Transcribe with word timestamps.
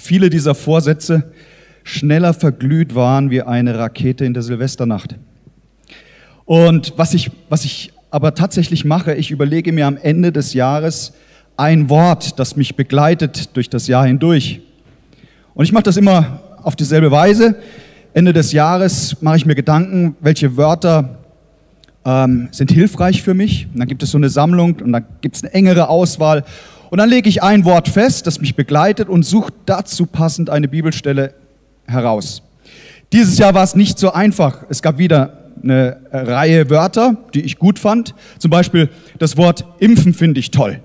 viele 0.00 0.30
dieser 0.30 0.54
Vorsätze 0.54 1.32
schneller 1.84 2.34
verglüht 2.34 2.94
waren 2.94 3.30
wie 3.30 3.42
eine 3.42 3.78
Rakete 3.78 4.24
in 4.24 4.34
der 4.34 4.42
Silvesternacht. 4.42 5.16
Und 6.44 6.94
was 6.96 7.14
ich, 7.14 7.30
was 7.48 7.64
ich 7.64 7.92
aber 8.10 8.34
tatsächlich 8.34 8.84
mache, 8.84 9.14
ich 9.14 9.30
überlege 9.30 9.72
mir 9.72 9.86
am 9.86 9.96
Ende 9.96 10.32
des 10.32 10.52
Jahres 10.54 11.12
ein 11.56 11.88
Wort, 11.88 12.38
das 12.38 12.56
mich 12.56 12.74
begleitet 12.74 13.56
durch 13.56 13.70
das 13.70 13.86
Jahr 13.86 14.06
hindurch. 14.06 14.60
Und 15.54 15.64
ich 15.64 15.72
mache 15.72 15.84
das 15.84 15.96
immer 15.96 16.40
auf 16.62 16.74
dieselbe 16.74 17.10
Weise. 17.10 17.56
Ende 18.12 18.32
des 18.32 18.52
Jahres 18.52 19.20
mache 19.20 19.36
ich 19.36 19.46
mir 19.46 19.54
Gedanken, 19.54 20.16
welche 20.20 20.56
Wörter 20.56 21.18
ähm, 22.04 22.48
sind 22.50 22.72
hilfreich 22.72 23.22
für 23.22 23.34
mich. 23.34 23.68
Und 23.72 23.78
dann 23.78 23.88
gibt 23.88 24.02
es 24.02 24.10
so 24.10 24.18
eine 24.18 24.30
Sammlung 24.30 24.76
und 24.82 24.92
dann 24.92 25.04
gibt 25.20 25.36
es 25.36 25.44
eine 25.44 25.52
engere 25.52 25.88
Auswahl. 25.88 26.44
Und 26.90 26.98
dann 26.98 27.08
lege 27.08 27.28
ich 27.28 27.42
ein 27.42 27.64
Wort 27.64 27.88
fest, 27.88 28.26
das 28.26 28.40
mich 28.40 28.56
begleitet 28.56 29.08
und 29.08 29.22
suche 29.24 29.52
dazu 29.64 30.06
passend 30.06 30.50
eine 30.50 30.68
Bibelstelle 30.68 31.34
heraus. 31.86 32.42
Dieses 33.12 33.38
Jahr 33.38 33.54
war 33.54 33.62
es 33.62 33.76
nicht 33.76 33.98
so 33.98 34.12
einfach. 34.12 34.64
Es 34.68 34.82
gab 34.82 34.98
wieder 34.98 35.50
eine 35.62 35.98
Reihe 36.12 36.68
Wörter, 36.68 37.16
die 37.32 37.42
ich 37.42 37.58
gut 37.58 37.78
fand. 37.78 38.14
Zum 38.38 38.50
Beispiel 38.50 38.88
das 39.18 39.36
Wort 39.36 39.64
impfen 39.78 40.14
finde 40.14 40.40
ich 40.40 40.50
toll. 40.50 40.80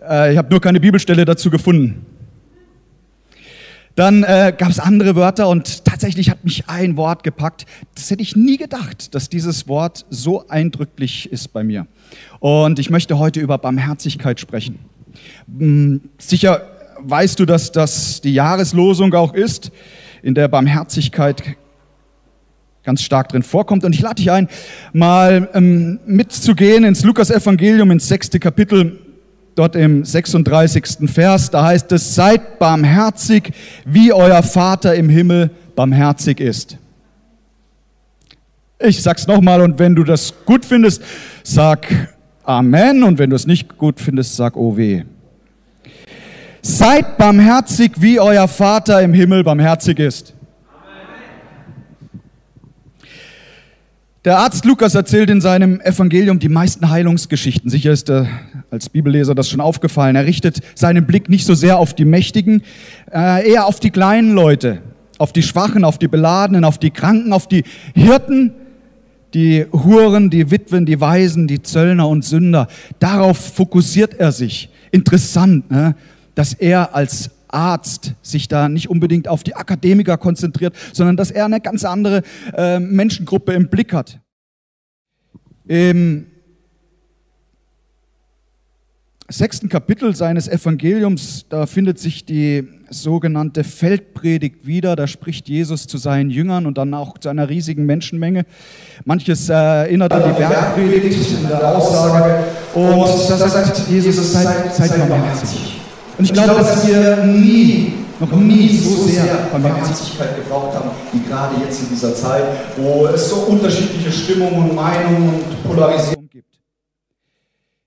Äh, 0.00 0.32
ich 0.32 0.38
habe 0.38 0.50
nur 0.50 0.60
keine 0.60 0.80
Bibelstelle 0.80 1.24
dazu 1.24 1.50
gefunden. 1.50 2.06
Dann 3.96 4.22
äh, 4.22 4.54
gab 4.56 4.70
es 4.70 4.78
andere 4.78 5.16
Wörter 5.16 5.48
und 5.48 5.84
tatsächlich 5.84 6.30
hat 6.30 6.44
mich 6.44 6.68
ein 6.68 6.96
Wort 6.96 7.24
gepackt. 7.24 7.66
Das 7.94 8.10
hätte 8.10 8.22
ich 8.22 8.36
nie 8.36 8.56
gedacht, 8.56 9.14
dass 9.14 9.28
dieses 9.28 9.68
Wort 9.68 10.06
so 10.10 10.46
eindrücklich 10.48 11.30
ist 11.32 11.52
bei 11.52 11.64
mir. 11.64 11.86
Und 12.38 12.78
ich 12.78 12.90
möchte 12.90 13.18
heute 13.18 13.40
über 13.40 13.58
Barmherzigkeit 13.58 14.40
sprechen. 14.40 14.78
Hm, 15.58 16.00
sicher 16.18 16.62
weißt 17.02 17.40
du, 17.40 17.46
dass 17.46 17.72
das 17.72 18.20
die 18.20 18.34
Jahreslosung 18.34 19.12
auch 19.14 19.34
ist, 19.34 19.72
in 20.22 20.34
der 20.34 20.48
Barmherzigkeit 20.48 21.42
ganz 22.82 23.02
stark 23.02 23.28
drin 23.28 23.42
vorkommt. 23.42 23.84
Und 23.84 23.94
ich 23.94 24.00
lade 24.00 24.16
dich 24.16 24.30
ein, 24.30 24.48
mal 24.92 25.48
ähm, 25.54 26.00
mitzugehen 26.06 26.84
ins 26.84 27.04
Lukas-Evangelium, 27.04 27.90
ins 27.90 28.08
sechste 28.08 28.38
Kapitel, 28.38 28.98
dort 29.60 29.76
im 29.76 30.06
36. 30.06 31.10
Vers. 31.12 31.50
Da 31.50 31.66
heißt 31.66 31.92
es, 31.92 32.14
seid 32.14 32.58
barmherzig, 32.58 33.52
wie 33.84 34.10
euer 34.10 34.42
Vater 34.42 34.94
im 34.94 35.10
Himmel 35.10 35.50
barmherzig 35.76 36.40
ist. 36.40 36.78
Ich 38.78 39.02
sag's 39.02 39.26
nochmal 39.26 39.60
und 39.60 39.78
wenn 39.78 39.94
du 39.94 40.02
das 40.02 40.32
gut 40.46 40.64
findest, 40.64 41.02
sag 41.42 41.86
Amen 42.42 43.02
und 43.02 43.18
wenn 43.18 43.28
du 43.28 43.36
es 43.36 43.46
nicht 43.46 43.76
gut 43.76 44.00
findest, 44.00 44.36
sag 44.36 44.56
Oh 44.56 44.78
weh. 44.78 45.02
Seid 46.62 47.18
barmherzig, 47.18 47.92
wie 47.98 48.18
euer 48.18 48.48
Vater 48.48 49.02
im 49.02 49.12
Himmel 49.12 49.44
barmherzig 49.44 49.98
ist. 49.98 50.32
Der 54.26 54.36
Arzt 54.36 54.66
Lukas 54.66 54.94
erzählt 54.94 55.30
in 55.30 55.40
seinem 55.40 55.80
Evangelium 55.80 56.38
die 56.38 56.50
meisten 56.50 56.90
Heilungsgeschichten. 56.90 57.70
Sicher 57.70 57.90
ist 57.90 58.10
er 58.10 58.28
als 58.70 58.90
Bibelleser 58.90 59.34
das 59.34 59.48
schon 59.48 59.62
aufgefallen. 59.62 60.14
Er 60.14 60.26
richtet 60.26 60.60
seinen 60.74 61.06
Blick 61.06 61.30
nicht 61.30 61.46
so 61.46 61.54
sehr 61.54 61.78
auf 61.78 61.94
die 61.94 62.04
Mächtigen, 62.04 62.62
äh, 63.10 63.50
eher 63.50 63.64
auf 63.64 63.80
die 63.80 63.88
kleinen 63.88 64.34
Leute, 64.34 64.82
auf 65.16 65.32
die 65.32 65.42
Schwachen, 65.42 65.84
auf 65.84 65.96
die 65.96 66.06
Beladenen, 66.06 66.64
auf 66.64 66.76
die 66.76 66.90
Kranken, 66.90 67.32
auf 67.32 67.48
die 67.48 67.64
Hirten, 67.94 68.52
die 69.32 69.64
Huren, 69.72 70.28
die 70.28 70.50
Witwen, 70.50 70.84
die 70.84 71.00
Waisen, 71.00 71.46
die 71.46 71.62
Zöllner 71.62 72.06
und 72.06 72.22
Sünder. 72.22 72.68
Darauf 72.98 73.38
fokussiert 73.38 74.12
er 74.20 74.32
sich. 74.32 74.68
Interessant, 74.90 75.70
ne? 75.70 75.94
dass 76.34 76.52
er 76.52 76.94
als 76.94 77.30
Arzt 77.52 78.14
sich 78.22 78.48
da 78.48 78.68
nicht 78.68 78.88
unbedingt 78.90 79.28
auf 79.28 79.42
die 79.42 79.54
Akademiker 79.54 80.16
konzentriert, 80.16 80.74
sondern 80.92 81.16
dass 81.16 81.30
er 81.30 81.44
eine 81.44 81.60
ganz 81.60 81.84
andere 81.84 82.22
äh, 82.56 82.78
Menschengruppe 82.78 83.52
im 83.52 83.68
Blick 83.68 83.92
hat. 83.92 84.20
Im 85.66 86.26
sechsten 89.30 89.68
Kapitel 89.68 90.14
seines 90.16 90.48
Evangeliums, 90.48 91.46
da 91.48 91.66
findet 91.66 91.98
sich 91.98 92.24
die 92.24 92.68
sogenannte 92.90 93.62
Feldpredigt 93.62 94.66
wieder. 94.66 94.96
Da 94.96 95.06
spricht 95.06 95.48
Jesus 95.48 95.86
zu 95.86 95.98
seinen 95.98 96.30
Jüngern 96.30 96.66
und 96.66 96.76
dann 96.76 96.92
auch 96.94 97.16
zu 97.18 97.28
einer 97.28 97.48
riesigen 97.48 97.86
Menschenmenge. 97.86 98.44
Manches 99.04 99.48
äh, 99.48 99.52
erinnert 99.52 100.12
an 100.12 100.34
die 100.34 100.38
Bergpredigt 100.38 101.30
in 101.40 101.48
der 101.48 101.76
Aussage. 101.76 102.44
Und 102.74 103.30
da 103.30 103.48
sagt 103.48 103.88
Jesus, 103.88 104.32
seid, 104.32 104.74
seid 104.74 105.08
barmherzig. 105.08 105.79
Und 106.20 106.26
ich 106.26 106.34
glaube, 106.34 106.56
dass 106.56 106.86
wir 106.86 107.24
nie, 107.24 107.94
noch 108.20 108.30
nie 108.32 108.76
so 108.76 109.04
sehr 109.06 109.48
Barmherzigkeit 109.50 110.36
gebraucht 110.36 110.76
haben, 110.76 110.90
wie 111.12 111.26
gerade 111.26 111.54
jetzt 111.64 111.80
in 111.80 111.88
dieser 111.88 112.14
Zeit, 112.14 112.44
wo 112.76 113.06
es 113.06 113.30
so 113.30 113.36
unterschiedliche 113.36 114.12
Stimmungen 114.12 114.68
und 114.68 114.76
Meinungen 114.76 115.30
und 115.30 115.64
Polarisierung 115.64 116.28
gibt. 116.28 116.58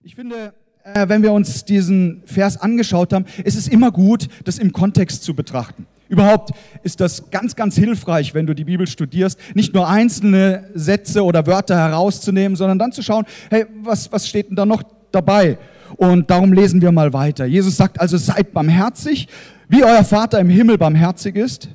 Ich 0.01 0.15
finde, 0.15 0.55
äh, 0.83 1.07
wenn 1.07 1.21
wir 1.21 1.31
uns 1.31 1.63
diesen 1.63 2.23
Vers 2.25 2.59
angeschaut 2.59 3.13
haben, 3.13 3.25
ist 3.43 3.55
es 3.55 3.67
immer 3.67 3.91
gut, 3.91 4.27
das 4.45 4.57
im 4.57 4.73
Kontext 4.73 5.23
zu 5.23 5.35
betrachten. 5.35 5.85
Überhaupt 6.09 6.53
ist 6.81 7.01
das 7.01 7.29
ganz, 7.29 7.55
ganz 7.55 7.75
hilfreich, 7.75 8.33
wenn 8.33 8.47
du 8.47 8.55
die 8.55 8.65
Bibel 8.65 8.87
studierst, 8.87 9.37
nicht 9.53 9.75
nur 9.75 9.87
einzelne 9.87 10.71
Sätze 10.73 11.23
oder 11.23 11.45
Wörter 11.45 11.77
herauszunehmen, 11.77 12.55
sondern 12.55 12.79
dann 12.79 12.93
zu 12.93 13.03
schauen, 13.03 13.25
hey, 13.51 13.67
was, 13.83 14.11
was 14.11 14.27
steht 14.27 14.49
denn 14.49 14.55
da 14.55 14.65
noch 14.65 14.81
dabei? 15.11 15.59
Und 15.97 16.29
darum 16.29 16.53
lesen 16.53 16.81
wir 16.81 16.91
mal 16.91 17.13
weiter. 17.13 17.45
Jesus 17.45 17.77
sagt 17.77 17.99
also, 17.99 18.17
seid 18.17 18.53
barmherzig, 18.53 19.27
wie 19.67 19.83
euer 19.83 20.03
Vater 20.03 20.39
im 20.39 20.49
Himmel 20.49 20.77
barmherzig 20.77 21.35
ist. 21.35 21.69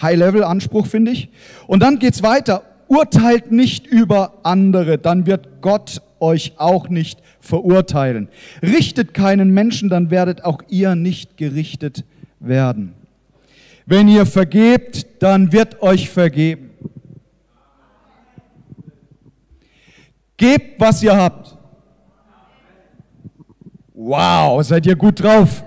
High-Level-Anspruch, 0.00 0.86
finde 0.86 1.12
ich. 1.12 1.28
Und 1.66 1.82
dann 1.82 1.98
geht's 1.98 2.22
weiter. 2.22 2.62
Urteilt 2.86 3.52
nicht 3.52 3.86
über 3.86 4.38
andere, 4.44 4.96
dann 4.98 5.26
wird 5.26 5.60
Gott 5.60 6.00
euch 6.20 6.54
auch 6.56 6.88
nicht 6.88 7.20
verurteilen. 7.40 8.28
Richtet 8.62 9.14
keinen 9.14 9.50
Menschen, 9.52 9.88
dann 9.88 10.10
werdet 10.10 10.44
auch 10.44 10.62
ihr 10.68 10.94
nicht 10.94 11.36
gerichtet 11.36 12.04
werden. 12.40 12.94
Wenn 13.86 14.08
ihr 14.08 14.26
vergebt, 14.26 15.06
dann 15.20 15.52
wird 15.52 15.82
euch 15.82 16.10
vergeben. 16.10 16.70
Gebt, 20.36 20.80
was 20.80 21.02
ihr 21.02 21.16
habt. 21.16 21.57
Wow, 24.00 24.62
seid 24.62 24.86
ihr 24.86 24.94
gut 24.94 25.20
drauf? 25.20 25.64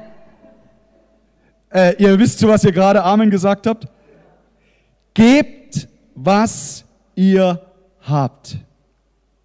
Äh, 1.70 2.02
ihr 2.02 2.18
wisst, 2.18 2.40
zu 2.40 2.48
was 2.48 2.64
ihr 2.64 2.72
gerade 2.72 3.04
Amen 3.04 3.30
gesagt 3.30 3.68
habt? 3.68 3.90
Gebt, 5.14 5.90
was 6.16 6.86
ihr 7.14 7.60
habt. 8.00 8.58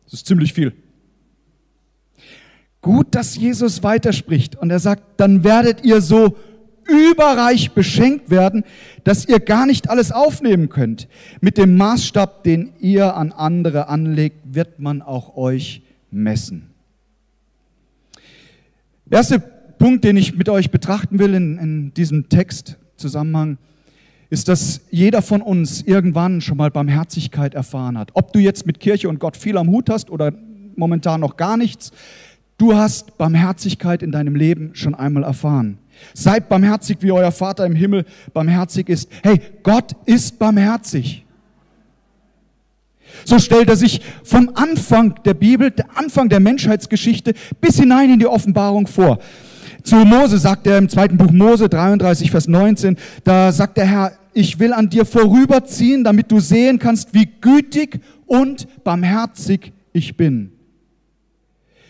Das 0.04 0.12
ist 0.12 0.26
ziemlich 0.28 0.52
viel. 0.52 0.72
Gut, 2.80 3.12
dass 3.16 3.34
Jesus 3.34 3.82
weiterspricht 3.82 4.54
und 4.54 4.70
er 4.70 4.78
sagt, 4.78 5.02
dann 5.16 5.42
werdet 5.42 5.84
ihr 5.84 6.00
so 6.00 6.36
überreich 6.84 7.72
beschenkt 7.72 8.30
werden, 8.30 8.62
dass 9.02 9.26
ihr 9.26 9.40
gar 9.40 9.66
nicht 9.66 9.90
alles 9.90 10.12
aufnehmen 10.12 10.68
könnt. 10.68 11.08
Mit 11.40 11.58
dem 11.58 11.76
Maßstab, 11.76 12.44
den 12.44 12.72
ihr 12.78 13.16
an 13.16 13.32
andere 13.32 13.88
anlegt, 13.88 14.54
wird 14.54 14.78
man 14.78 15.02
auch 15.02 15.36
euch 15.36 15.82
messen. 16.12 16.75
Der 19.08 19.18
erste 19.18 19.38
Punkt, 19.38 20.02
den 20.02 20.16
ich 20.16 20.36
mit 20.36 20.48
euch 20.48 20.72
betrachten 20.72 21.20
will 21.20 21.34
in, 21.34 21.58
in 21.58 21.94
diesem 21.94 22.28
Textzusammenhang, 22.28 23.56
ist, 24.30 24.48
dass 24.48 24.80
jeder 24.90 25.22
von 25.22 25.42
uns 25.42 25.82
irgendwann 25.82 26.40
schon 26.40 26.56
mal 26.56 26.72
Barmherzigkeit 26.72 27.54
erfahren 27.54 27.96
hat. 27.96 28.10
Ob 28.14 28.32
du 28.32 28.40
jetzt 28.40 28.66
mit 28.66 28.80
Kirche 28.80 29.08
und 29.08 29.20
Gott 29.20 29.36
viel 29.36 29.58
am 29.58 29.68
Hut 29.68 29.90
hast 29.90 30.10
oder 30.10 30.32
momentan 30.74 31.20
noch 31.20 31.36
gar 31.36 31.56
nichts, 31.56 31.92
du 32.58 32.74
hast 32.74 33.16
Barmherzigkeit 33.16 34.02
in 34.02 34.10
deinem 34.10 34.34
Leben 34.34 34.74
schon 34.74 34.96
einmal 34.96 35.22
erfahren. 35.22 35.78
Seid 36.12 36.48
barmherzig, 36.48 36.98
wie 37.00 37.12
euer 37.12 37.30
Vater 37.30 37.64
im 37.64 37.76
Himmel 37.76 38.06
barmherzig 38.34 38.88
ist. 38.88 39.08
Hey, 39.22 39.40
Gott 39.62 39.92
ist 40.06 40.40
barmherzig. 40.40 41.25
So 43.26 43.40
stellt 43.40 43.68
er 43.68 43.76
sich 43.76 44.00
vom 44.22 44.52
Anfang 44.54 45.16
der 45.24 45.34
Bibel, 45.34 45.72
der 45.72 45.86
Anfang 45.96 46.28
der 46.28 46.38
Menschheitsgeschichte 46.38 47.34
bis 47.60 47.76
hinein 47.76 48.08
in 48.08 48.20
die 48.20 48.26
Offenbarung 48.26 48.86
vor. 48.86 49.18
Zu 49.82 49.96
Mose 49.96 50.38
sagt 50.38 50.68
er 50.68 50.78
im 50.78 50.88
zweiten 50.88 51.16
Buch 51.16 51.32
Mose 51.32 51.68
33, 51.68 52.30
Vers 52.30 52.46
19, 52.46 52.96
da 53.24 53.50
sagt 53.50 53.78
der 53.78 53.86
Herr, 53.86 54.12
ich 54.32 54.60
will 54.60 54.72
an 54.72 54.90
dir 54.90 55.04
vorüberziehen, 55.04 56.04
damit 56.04 56.30
du 56.30 56.38
sehen 56.38 56.78
kannst, 56.78 57.14
wie 57.14 57.28
gütig 57.40 58.00
und 58.26 58.68
barmherzig 58.84 59.72
ich 59.92 60.16
bin. 60.16 60.52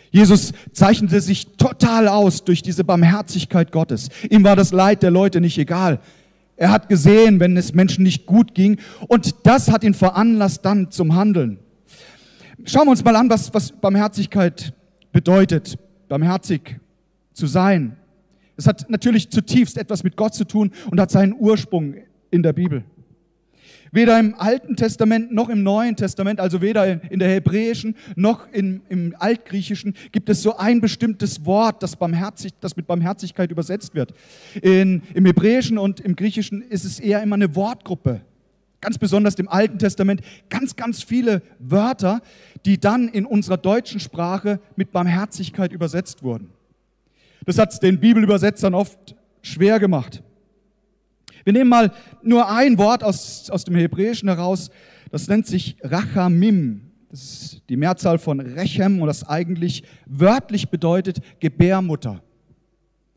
Jesus 0.09 0.53
zeichnete 0.73 1.21
sich 1.21 1.57
total 1.57 2.07
aus 2.07 2.43
durch 2.45 2.63
diese 2.63 2.83
Barmherzigkeit 2.83 3.71
Gottes. 3.71 4.09
Ihm 4.27 4.43
war 4.43 4.55
das 4.55 4.71
Leid 4.71 5.03
der 5.03 5.11
Leute 5.11 5.39
nicht 5.39 5.59
egal. 5.59 5.99
Er 6.57 6.71
hat 6.71 6.89
gesehen, 6.89 7.39
wenn 7.39 7.55
es 7.55 7.73
Menschen 7.73 8.03
nicht 8.03 8.25
gut 8.25 8.55
ging. 8.55 8.79
Und 9.07 9.35
das 9.45 9.71
hat 9.71 9.83
ihn 9.83 9.93
veranlasst 9.93 10.65
dann 10.65 10.91
zum 10.91 11.15
Handeln. 11.15 11.59
Schauen 12.65 12.87
wir 12.87 12.91
uns 12.91 13.03
mal 13.03 13.15
an, 13.15 13.29
was, 13.29 13.53
was 13.53 13.71
Barmherzigkeit 13.71 14.73
bedeutet. 15.11 15.77
Barmherzig 16.09 16.79
zu 17.33 17.45
sein. 17.45 17.95
Es 18.57 18.65
hat 18.65 18.89
natürlich 18.89 19.29
zutiefst 19.29 19.77
etwas 19.77 20.03
mit 20.03 20.17
Gott 20.17 20.33
zu 20.33 20.45
tun 20.45 20.71
und 20.89 20.99
hat 20.99 21.11
seinen 21.11 21.33
Ursprung 21.33 21.93
in 22.31 22.41
der 22.41 22.53
Bibel. 22.53 22.83
Weder 23.91 24.19
im 24.19 24.35
Alten 24.35 24.75
Testament 24.75 25.31
noch 25.33 25.49
im 25.49 25.63
Neuen 25.63 25.95
Testament, 25.95 26.39
also 26.39 26.61
weder 26.61 27.11
in 27.11 27.19
der 27.19 27.29
hebräischen 27.29 27.95
noch 28.15 28.51
in, 28.51 28.81
im 28.89 29.15
Altgriechischen, 29.17 29.95
gibt 30.11 30.29
es 30.29 30.41
so 30.41 30.57
ein 30.57 30.81
bestimmtes 30.81 31.45
Wort, 31.45 31.83
das, 31.83 31.95
barmherzig, 31.95 32.53
das 32.59 32.75
mit 32.75 32.87
Barmherzigkeit 32.87 33.51
übersetzt 33.51 33.95
wird. 33.95 34.13
In, 34.61 35.03
Im 35.13 35.25
Hebräischen 35.25 35.77
und 35.77 35.99
im 35.99 36.15
Griechischen 36.15 36.61
ist 36.61 36.85
es 36.85 36.99
eher 36.99 37.21
immer 37.21 37.35
eine 37.35 37.55
Wortgruppe. 37.55 38.21
Ganz 38.79 38.97
besonders 38.97 39.35
im 39.35 39.47
Alten 39.47 39.79
Testament 39.79 40.21
ganz, 40.49 40.75
ganz 40.75 41.01
viele 41.01 41.41
Wörter, 41.59 42.21
die 42.65 42.79
dann 42.79 43.07
in 43.07 43.25
unserer 43.25 43.57
deutschen 43.57 43.99
Sprache 43.99 44.59
mit 44.75 44.91
Barmherzigkeit 44.91 45.71
übersetzt 45.71 46.21
wurden. 46.21 46.51
Das 47.45 47.57
hat 47.57 47.73
es 47.73 47.79
den 47.79 47.99
Bibelübersetzern 47.99 48.75
oft 48.75 49.15
schwer 49.41 49.79
gemacht. 49.79 50.21
Wir 51.47 51.53
nehmen 51.53 51.69
mal 51.69 51.93
nur 52.23 52.49
ein 52.49 52.77
Wort 52.77 53.05
aus, 53.05 53.49
aus 53.49 53.63
dem 53.63 53.75
Hebräischen 53.75 54.27
heraus, 54.27 54.69
das 55.11 55.29
nennt 55.29 55.47
sich 55.47 55.77
Rachamim. 55.81 56.91
Das 57.09 57.21
ist 57.21 57.61
die 57.69 57.77
Mehrzahl 57.77 58.17
von 58.17 58.41
Rechem 58.41 58.99
und 58.99 59.07
das 59.07 59.23
eigentlich 59.23 59.83
wörtlich 60.05 60.67
bedeutet 60.67 61.21
Gebärmutter. 61.39 62.21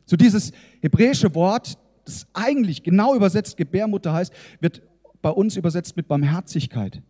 So 0.05 0.15
dieses 0.15 0.53
hebräische 0.79 1.35
Wort, 1.35 1.77
das 2.05 2.25
eigentlich 2.31 2.83
genau 2.83 3.15
übersetzt 3.15 3.57
Gebärmutter 3.57 4.13
heißt, 4.13 4.31
wird 4.61 4.81
bei 5.21 5.31
uns 5.31 5.57
übersetzt 5.57 5.97
mit 5.97 6.07
Barmherzigkeit. 6.07 7.01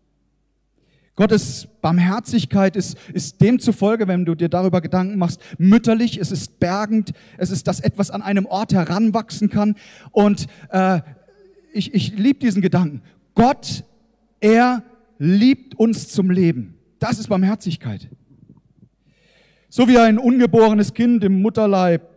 Gottes 1.16 1.68
Barmherzigkeit 1.82 2.76
ist, 2.76 2.98
ist 3.14 3.42
demzufolge, 3.42 4.08
wenn 4.08 4.26
du 4.26 4.34
dir 4.34 4.50
darüber 4.50 4.82
Gedanken 4.82 5.18
machst, 5.18 5.42
mütterlich, 5.58 6.18
es 6.18 6.32
ist 6.32 6.60
bergend, 6.60 7.12
es 7.38 7.52
ist, 7.52 7.68
dass 7.68 7.80
etwas 7.80 8.12
an 8.12 8.22
einem 8.22 8.46
Ort 8.46 8.74
heranwachsen 8.74 9.50
kann. 9.50 9.76
Und 10.12 10.48
äh, 10.70 11.02
ich, 11.74 11.94
ich 11.94 12.18
liebe 12.18 12.40
diesen 12.40 12.62
Gedanken. 12.62 13.02
Gott, 13.36 13.84
er 14.40 14.84
liebt 15.18 15.76
uns 15.76 16.10
zum 16.10 16.32
Leben. 16.32 16.76
Das 17.00 17.20
ist 17.20 17.28
Barmherzigkeit. 17.28 18.10
So 19.70 19.88
wie 19.88 19.98
ein 19.98 20.18
ungeborenes 20.18 20.94
Kind 20.94 21.24
im 21.24 21.42
Mutterleib 21.42 22.10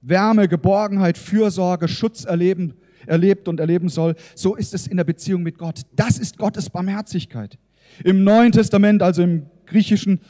Wärme, 0.00 0.48
Geborgenheit, 0.48 1.18
Fürsorge, 1.18 1.88
Schutz 1.88 2.24
erleben, 2.24 2.74
erlebt 3.06 3.48
und 3.48 3.58
erleben 3.58 3.88
soll, 3.88 4.14
so 4.34 4.54
ist 4.54 4.72
es 4.72 4.86
in 4.86 4.96
der 4.96 5.04
Beziehung 5.04 5.42
mit 5.42 5.58
Gott. 5.58 5.80
Das 5.96 6.18
ist 6.18 6.38
Gottes 6.38 6.70
Barmherzigkeit. 6.70 7.58
Im 8.04 8.24
Neuen 8.24 8.52
Testament, 8.52 9.02
also 9.02 9.22
im 9.22 9.46
Griechischen, 9.66 10.20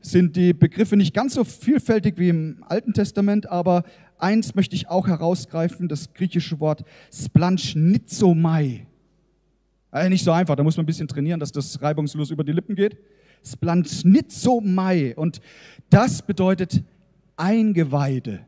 sind 0.00 0.36
die 0.36 0.52
Begriffe 0.52 0.96
nicht 0.96 1.14
ganz 1.14 1.34
so 1.34 1.44
vielfältig 1.44 2.16
wie 2.16 2.30
im 2.30 2.64
Alten 2.66 2.92
Testament, 2.92 3.48
aber 3.50 3.84
eins 4.18 4.54
möchte 4.54 4.74
ich 4.74 4.88
auch 4.88 5.06
herausgreifen, 5.06 5.88
das 5.88 6.14
griechische 6.14 6.58
Wort 6.60 6.84
splanchnitzomai. 7.12 8.86
Also 9.90 10.08
nicht 10.08 10.24
so 10.24 10.32
einfach, 10.32 10.56
da 10.56 10.62
muss 10.62 10.76
man 10.76 10.84
ein 10.84 10.86
bisschen 10.86 11.08
trainieren, 11.08 11.40
dass 11.40 11.52
das 11.52 11.82
reibungslos 11.82 12.30
über 12.30 12.44
die 12.44 12.52
Lippen 12.52 12.76
geht. 12.76 12.96
Splanchnitzomai. 13.44 15.14
Und 15.16 15.40
das 15.88 16.22
bedeutet 16.22 16.82
Eingeweide, 17.36 18.46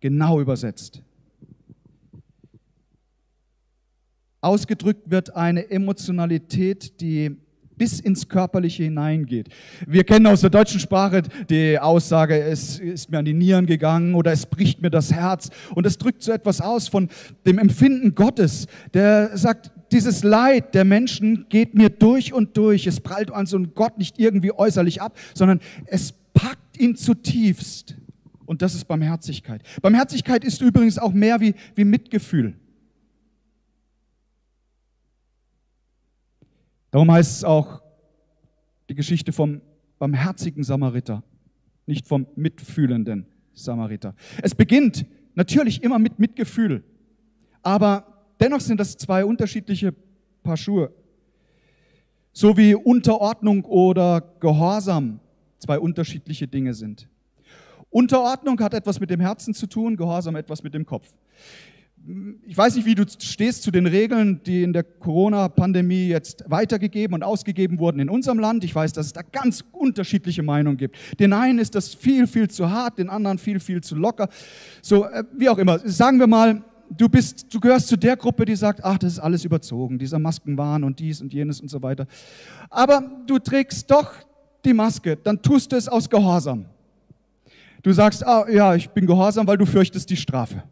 genau 0.00 0.40
übersetzt. 0.40 1.02
Ausgedrückt 4.40 5.10
wird 5.10 5.36
eine 5.36 5.70
Emotionalität, 5.70 7.00
die 7.00 7.36
bis 7.80 7.98
ins 7.98 8.28
Körperliche 8.28 8.82
hineingeht. 8.82 9.48
Wir 9.86 10.04
kennen 10.04 10.26
aus 10.26 10.42
der 10.42 10.50
deutschen 10.50 10.80
Sprache 10.80 11.22
die 11.48 11.78
Aussage, 11.78 12.38
es 12.38 12.78
ist 12.78 13.10
mir 13.10 13.20
an 13.20 13.24
die 13.24 13.32
Nieren 13.32 13.64
gegangen 13.64 14.14
oder 14.14 14.32
es 14.32 14.44
bricht 14.44 14.82
mir 14.82 14.90
das 14.90 15.10
Herz. 15.14 15.48
Und 15.74 15.86
es 15.86 15.96
drückt 15.96 16.22
so 16.22 16.30
etwas 16.30 16.60
aus 16.60 16.88
von 16.88 17.08
dem 17.46 17.56
Empfinden 17.56 18.14
Gottes, 18.14 18.66
der 18.92 19.34
sagt, 19.38 19.70
dieses 19.92 20.22
Leid 20.22 20.74
der 20.74 20.84
Menschen 20.84 21.46
geht 21.48 21.74
mir 21.74 21.88
durch 21.88 22.34
und 22.34 22.54
durch. 22.58 22.86
Es 22.86 23.00
prallt 23.00 23.30
an 23.30 23.46
so 23.46 23.56
einen 23.56 23.72
Gott 23.74 23.96
nicht 23.96 24.18
irgendwie 24.18 24.52
äußerlich 24.52 25.00
ab, 25.00 25.16
sondern 25.32 25.60
es 25.86 26.12
packt 26.34 26.78
ihn 26.78 26.96
zutiefst. 26.96 27.96
Und 28.44 28.60
das 28.60 28.74
ist 28.74 28.84
Barmherzigkeit. 28.88 29.62
Barmherzigkeit 29.80 30.44
ist 30.44 30.60
übrigens 30.60 30.98
auch 30.98 31.14
mehr 31.14 31.40
wie, 31.40 31.54
wie 31.76 31.86
Mitgefühl. 31.86 32.56
Darum 36.90 37.10
heißt 37.10 37.38
es 37.38 37.44
auch 37.44 37.82
die 38.88 38.94
Geschichte 38.94 39.32
vom 39.32 39.60
barmherzigen 39.98 40.64
Samariter, 40.64 41.22
nicht 41.86 42.06
vom 42.06 42.26
mitfühlenden 42.34 43.26
Samariter. 43.52 44.14
Es 44.42 44.54
beginnt 44.54 45.06
natürlich 45.34 45.82
immer 45.82 45.98
mit 45.98 46.18
Mitgefühl, 46.18 46.82
aber 47.62 48.06
dennoch 48.40 48.60
sind 48.60 48.80
das 48.80 48.96
zwei 48.96 49.24
unterschiedliche 49.24 49.94
Paar 50.42 50.56
Schuhe. 50.56 50.92
So 52.32 52.56
wie 52.56 52.74
Unterordnung 52.74 53.64
oder 53.64 54.22
Gehorsam 54.40 55.20
zwei 55.58 55.78
unterschiedliche 55.78 56.48
Dinge 56.48 56.74
sind. 56.74 57.08
Unterordnung 57.90 58.58
hat 58.60 58.72
etwas 58.72 59.00
mit 59.00 59.10
dem 59.10 59.20
Herzen 59.20 59.52
zu 59.52 59.66
tun, 59.66 59.96
Gehorsam 59.96 60.36
etwas 60.36 60.62
mit 60.62 60.74
dem 60.74 60.86
Kopf 60.86 61.12
ich 62.46 62.56
weiß 62.56 62.76
nicht, 62.76 62.86
wie 62.86 62.94
du 62.94 63.04
stehst 63.06 63.62
zu 63.62 63.70
den 63.70 63.86
Regeln, 63.86 64.40
die 64.44 64.62
in 64.62 64.72
der 64.72 64.84
Corona-Pandemie 64.84 66.08
jetzt 66.08 66.44
weitergegeben 66.46 67.14
und 67.14 67.22
ausgegeben 67.22 67.78
wurden 67.78 68.00
in 68.00 68.08
unserem 68.08 68.38
Land. 68.38 68.64
Ich 68.64 68.74
weiß, 68.74 68.92
dass 68.94 69.06
es 69.06 69.12
da 69.12 69.22
ganz 69.22 69.64
unterschiedliche 69.72 70.42
Meinungen 70.42 70.78
gibt. 70.78 70.96
Den 71.18 71.32
einen 71.32 71.58
ist 71.58 71.74
das 71.74 71.94
viel, 71.94 72.26
viel 72.26 72.48
zu 72.48 72.70
hart, 72.70 72.98
den 72.98 73.10
anderen 73.10 73.38
viel, 73.38 73.60
viel 73.60 73.82
zu 73.82 73.96
locker. 73.96 74.28
So, 74.82 75.04
äh, 75.06 75.24
wie 75.36 75.48
auch 75.48 75.58
immer. 75.58 75.78
Sagen 75.80 76.18
wir 76.18 76.26
mal, 76.26 76.62
du 76.88 77.08
bist, 77.08 77.52
du 77.52 77.60
gehörst 77.60 77.88
zu 77.88 77.96
der 77.96 78.16
Gruppe, 78.16 78.46
die 78.46 78.56
sagt, 78.56 78.82
ach, 78.82 78.98
das 78.98 79.14
ist 79.14 79.18
alles 79.18 79.44
überzogen, 79.44 79.98
dieser 79.98 80.18
Maskenwahn 80.18 80.84
und 80.84 80.98
dies 80.98 81.20
und 81.20 81.32
jenes 81.34 81.60
und 81.60 81.68
so 81.68 81.82
weiter. 81.82 82.06
Aber 82.70 83.22
du 83.26 83.38
trägst 83.38 83.90
doch 83.90 84.12
die 84.64 84.72
Maske, 84.72 85.16
dann 85.22 85.40
tust 85.42 85.72
du 85.72 85.76
es 85.76 85.86
aus 85.86 86.08
Gehorsam. 86.08 86.64
Du 87.82 87.92
sagst, 87.92 88.26
ah, 88.26 88.46
ja, 88.50 88.74
ich 88.74 88.90
bin 88.90 89.06
gehorsam, 89.06 89.46
weil 89.46 89.56
du 89.56 89.64
fürchtest 89.64 90.08
die 90.10 90.16
Strafe. 90.16 90.62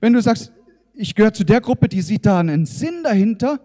Wenn 0.00 0.12
du 0.12 0.20
sagst, 0.20 0.52
ich 0.94 1.14
gehöre 1.14 1.32
zu 1.32 1.44
der 1.44 1.60
Gruppe, 1.60 1.88
die 1.88 2.02
sieht 2.02 2.26
da 2.26 2.38
einen 2.38 2.66
Sinn 2.66 3.02
dahinter, 3.02 3.60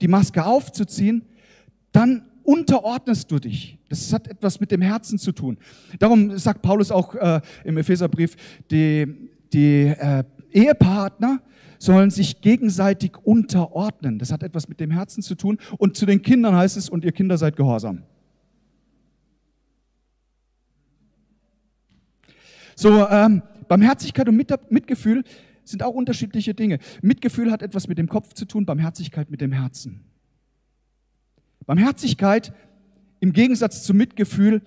die 0.00 0.08
Maske 0.08 0.44
aufzuziehen, 0.44 1.24
dann 1.92 2.24
unterordnest 2.42 3.30
du 3.30 3.38
dich. 3.38 3.78
Das 3.88 4.12
hat 4.12 4.26
etwas 4.26 4.58
mit 4.58 4.70
dem 4.70 4.82
Herzen 4.82 5.18
zu 5.18 5.32
tun. 5.32 5.58
Darum 5.98 6.36
sagt 6.38 6.62
Paulus 6.62 6.90
auch 6.90 7.14
äh, 7.14 7.40
im 7.64 7.76
Epheserbrief, 7.76 8.36
die, 8.70 9.30
die 9.52 9.86
äh, 9.86 10.24
Ehepartner 10.50 11.40
sollen 11.78 12.10
sich 12.10 12.40
gegenseitig 12.40 13.12
unterordnen. 13.24 14.18
Das 14.18 14.32
hat 14.32 14.42
etwas 14.42 14.68
mit 14.68 14.80
dem 14.80 14.90
Herzen 14.90 15.22
zu 15.22 15.34
tun. 15.34 15.58
Und 15.78 15.96
zu 15.96 16.06
den 16.06 16.22
Kindern 16.22 16.54
heißt 16.54 16.76
es, 16.76 16.88
und 16.88 17.04
ihr 17.04 17.12
Kinder 17.12 17.36
seid 17.38 17.56
gehorsam. 17.56 18.02
So, 22.76 23.06
ähm, 23.08 23.42
Barmherzigkeit 23.72 24.28
und 24.28 24.36
Mitgefühl 24.68 25.24
sind 25.64 25.82
auch 25.82 25.94
unterschiedliche 25.94 26.52
Dinge. 26.52 26.78
Mitgefühl 27.00 27.50
hat 27.50 27.62
etwas 27.62 27.88
mit 27.88 27.96
dem 27.96 28.06
Kopf 28.06 28.34
zu 28.34 28.44
tun, 28.44 28.66
Barmherzigkeit 28.66 29.30
mit 29.30 29.40
dem 29.40 29.50
Herzen. 29.50 30.04
Barmherzigkeit 31.64 32.52
im 33.20 33.32
Gegensatz 33.32 33.82
zu 33.82 33.94
Mitgefühl 33.94 34.60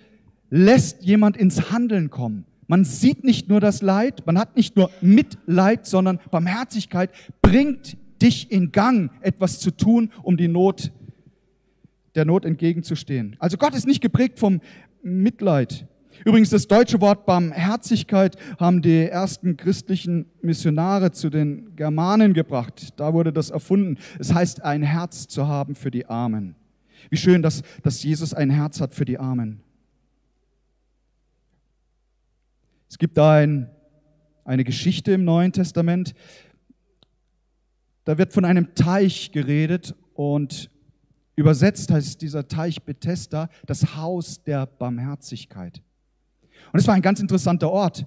lässt 0.49 1.03
jemand 1.03 1.37
ins 1.37 1.69
Handeln 1.69 2.09
kommen. 2.09 2.45
Man 2.65 2.83
sieht 2.83 3.23
nicht 3.23 3.47
nur 3.47 3.59
das 3.59 3.83
Leid, 3.83 4.25
man 4.25 4.39
hat 4.39 4.55
nicht 4.55 4.75
nur 4.75 4.89
Mitleid, 5.01 5.85
sondern 5.85 6.19
Barmherzigkeit 6.31 7.11
bringt 7.43 7.97
dich 8.23 8.51
in 8.51 8.71
Gang, 8.71 9.11
etwas 9.21 9.59
zu 9.59 9.69
tun, 9.69 10.11
um 10.23 10.35
die 10.35 10.47
Not, 10.47 10.91
der 12.15 12.25
Not 12.25 12.43
entgegenzustehen. 12.43 13.35
Also 13.37 13.57
Gott 13.57 13.75
ist 13.75 13.85
nicht 13.85 14.01
geprägt 14.01 14.39
vom 14.39 14.61
Mitleid. 15.03 15.85
Übrigens, 16.23 16.49
das 16.49 16.67
deutsche 16.67 17.01
Wort 17.01 17.25
Barmherzigkeit 17.25 18.37
haben 18.59 18.81
die 18.81 19.07
ersten 19.07 19.57
christlichen 19.57 20.27
Missionare 20.41 21.11
zu 21.11 21.29
den 21.29 21.75
Germanen 21.75 22.33
gebracht. 22.33 22.93
Da 22.99 23.13
wurde 23.13 23.33
das 23.33 23.49
erfunden. 23.49 23.97
Es 24.19 24.33
heißt, 24.33 24.63
ein 24.63 24.83
Herz 24.83 25.27
zu 25.27 25.47
haben 25.47 25.75
für 25.75 25.91
die 25.91 26.05
Armen. 26.05 26.55
Wie 27.09 27.17
schön, 27.17 27.41
dass, 27.41 27.61
dass 27.83 28.01
Jesus 28.03 28.33
ein 28.33 28.49
Herz 28.49 28.79
hat 28.79 28.93
für 28.93 29.05
die 29.05 29.19
Armen. 29.19 29.61
Es 32.89 32.97
gibt 32.97 33.19
ein, 33.19 33.69
eine 34.45 34.63
Geschichte 34.63 35.11
im 35.11 35.25
Neuen 35.25 35.51
Testament. 35.51 36.13
Da 38.05 38.17
wird 38.17 38.33
von 38.33 38.45
einem 38.45 38.73
Teich 38.75 39.31
geredet 39.31 39.95
und 40.13 40.69
übersetzt 41.35 41.91
heißt 41.91 42.21
dieser 42.21 42.47
Teich 42.47 42.83
Bethesda 42.83 43.49
das 43.65 43.95
Haus 43.95 44.43
der 44.43 44.65
Barmherzigkeit. 44.65 45.81
Und 46.71 46.79
es 46.79 46.87
war 46.87 46.95
ein 46.95 47.01
ganz 47.01 47.19
interessanter 47.19 47.71
Ort. 47.71 48.05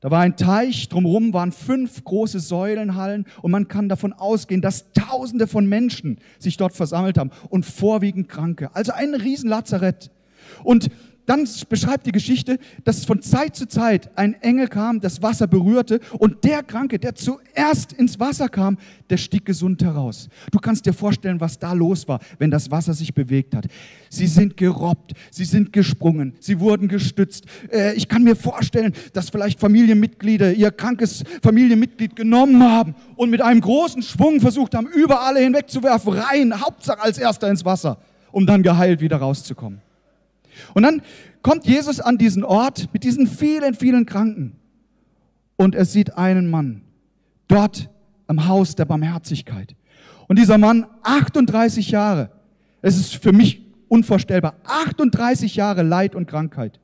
Da 0.00 0.12
war 0.12 0.20
ein 0.20 0.36
Teich, 0.36 0.88
drumherum 0.88 1.32
waren 1.32 1.50
fünf 1.50 2.04
große 2.04 2.38
Säulenhallen 2.38 3.26
und 3.42 3.50
man 3.50 3.66
kann 3.66 3.88
davon 3.88 4.12
ausgehen, 4.12 4.60
dass 4.60 4.92
Tausende 4.92 5.48
von 5.48 5.66
Menschen 5.66 6.18
sich 6.38 6.56
dort 6.56 6.72
versammelt 6.72 7.18
haben 7.18 7.30
und 7.48 7.66
vorwiegend 7.66 8.28
Kranke. 8.28 8.70
Also 8.74 8.92
ein 8.92 9.14
Riesenlazarett. 9.14 10.10
Und 10.62 10.90
dann 11.28 11.46
beschreibt 11.68 12.06
die 12.06 12.12
Geschichte, 12.12 12.58
dass 12.84 13.04
von 13.04 13.20
Zeit 13.20 13.54
zu 13.54 13.68
Zeit 13.68 14.16
ein 14.16 14.32
Engel 14.40 14.66
kam, 14.66 15.00
das 15.00 15.20
Wasser 15.20 15.46
berührte 15.46 16.00
und 16.18 16.42
der 16.42 16.62
Kranke, 16.62 16.98
der 16.98 17.14
zuerst 17.14 17.92
ins 17.92 18.18
Wasser 18.18 18.48
kam, 18.48 18.78
der 19.10 19.18
stieg 19.18 19.44
gesund 19.44 19.82
heraus. 19.82 20.30
Du 20.50 20.58
kannst 20.58 20.86
dir 20.86 20.94
vorstellen, 20.94 21.38
was 21.38 21.58
da 21.58 21.74
los 21.74 22.08
war, 22.08 22.20
wenn 22.38 22.50
das 22.50 22.70
Wasser 22.70 22.94
sich 22.94 23.12
bewegt 23.12 23.54
hat. 23.54 23.66
Sie 24.08 24.26
sind 24.26 24.56
gerobbt, 24.56 25.12
sie 25.30 25.44
sind 25.44 25.70
gesprungen, 25.70 26.32
sie 26.40 26.60
wurden 26.60 26.88
gestützt. 26.88 27.44
Äh, 27.70 27.92
ich 27.92 28.08
kann 28.08 28.22
mir 28.22 28.34
vorstellen, 28.34 28.94
dass 29.12 29.28
vielleicht 29.28 29.60
Familienmitglieder 29.60 30.54
ihr 30.54 30.70
krankes 30.70 31.24
Familienmitglied 31.42 32.16
genommen 32.16 32.62
haben 32.62 32.94
und 33.16 33.28
mit 33.28 33.42
einem 33.42 33.60
großen 33.60 34.00
Schwung 34.00 34.40
versucht 34.40 34.74
haben, 34.74 34.86
über 34.86 35.20
alle 35.20 35.40
hinwegzuwerfen, 35.40 36.14
rein, 36.14 36.58
Hauptsache 36.58 37.02
als 37.02 37.18
erster 37.18 37.50
ins 37.50 37.66
Wasser, 37.66 37.98
um 38.32 38.46
dann 38.46 38.62
geheilt 38.62 39.02
wieder 39.02 39.18
rauszukommen. 39.18 39.82
Und 40.74 40.82
dann 40.82 41.02
kommt 41.42 41.66
Jesus 41.66 42.00
an 42.00 42.18
diesen 42.18 42.44
Ort 42.44 42.88
mit 42.92 43.04
diesen 43.04 43.26
vielen, 43.26 43.74
vielen 43.74 44.06
Kranken 44.06 44.56
und 45.56 45.74
er 45.74 45.84
sieht 45.84 46.16
einen 46.16 46.50
Mann 46.50 46.82
dort 47.48 47.90
am 48.26 48.46
Haus 48.46 48.74
der 48.74 48.84
Barmherzigkeit. 48.84 49.74
Und 50.28 50.38
dieser 50.38 50.58
Mann, 50.58 50.86
38 51.02 51.90
Jahre, 51.90 52.30
es 52.82 52.96
ist 52.96 53.16
für 53.16 53.32
mich 53.32 53.62
unvorstellbar, 53.88 54.54
38 54.64 55.56
Jahre 55.56 55.82
Leid 55.82 56.14
und 56.14 56.26
Krankheit. 56.26 56.78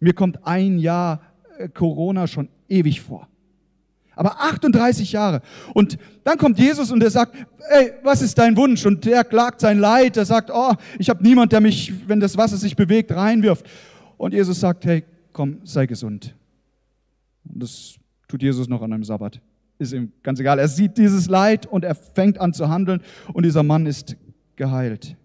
Mir 0.00 0.14
kommt 0.14 0.46
ein 0.46 0.78
Jahr 0.78 1.20
äh, 1.58 1.68
Corona 1.68 2.26
schon 2.26 2.48
ewig 2.68 3.00
vor. 3.00 3.28
Aber 4.16 4.40
38 4.40 5.12
Jahre. 5.12 5.40
Und 5.72 5.98
dann 6.22 6.38
kommt 6.38 6.58
Jesus 6.58 6.90
und 6.90 7.02
er 7.02 7.10
sagt, 7.10 7.34
ey, 7.70 7.92
was 8.02 8.22
ist 8.22 8.38
dein 8.38 8.56
Wunsch? 8.56 8.86
Und 8.86 9.04
der 9.04 9.24
klagt 9.24 9.60
sein 9.60 9.78
Leid. 9.78 10.16
Er 10.16 10.24
sagt, 10.24 10.50
oh, 10.52 10.72
ich 10.98 11.10
habe 11.10 11.22
niemand, 11.22 11.52
der 11.52 11.60
mich, 11.60 11.92
wenn 12.06 12.20
das 12.20 12.36
Wasser 12.36 12.56
sich 12.56 12.76
bewegt, 12.76 13.12
reinwirft. 13.12 13.66
Und 14.16 14.32
Jesus 14.32 14.60
sagt, 14.60 14.84
hey, 14.84 15.04
komm, 15.32 15.58
sei 15.64 15.86
gesund. 15.86 16.34
Und 17.44 17.62
das 17.62 17.96
tut 18.28 18.42
Jesus 18.42 18.68
noch 18.68 18.82
an 18.82 18.92
einem 18.92 19.04
Sabbat. 19.04 19.40
Ist 19.78 19.92
ihm 19.92 20.12
ganz 20.22 20.40
egal. 20.40 20.58
Er 20.58 20.68
sieht 20.68 20.96
dieses 20.96 21.26
Leid 21.26 21.66
und 21.66 21.84
er 21.84 21.94
fängt 21.94 22.40
an 22.40 22.52
zu 22.54 22.68
handeln 22.68 23.02
und 23.32 23.44
dieser 23.44 23.62
Mann 23.62 23.86
ist 23.86 24.16
geheilt. 24.56 25.16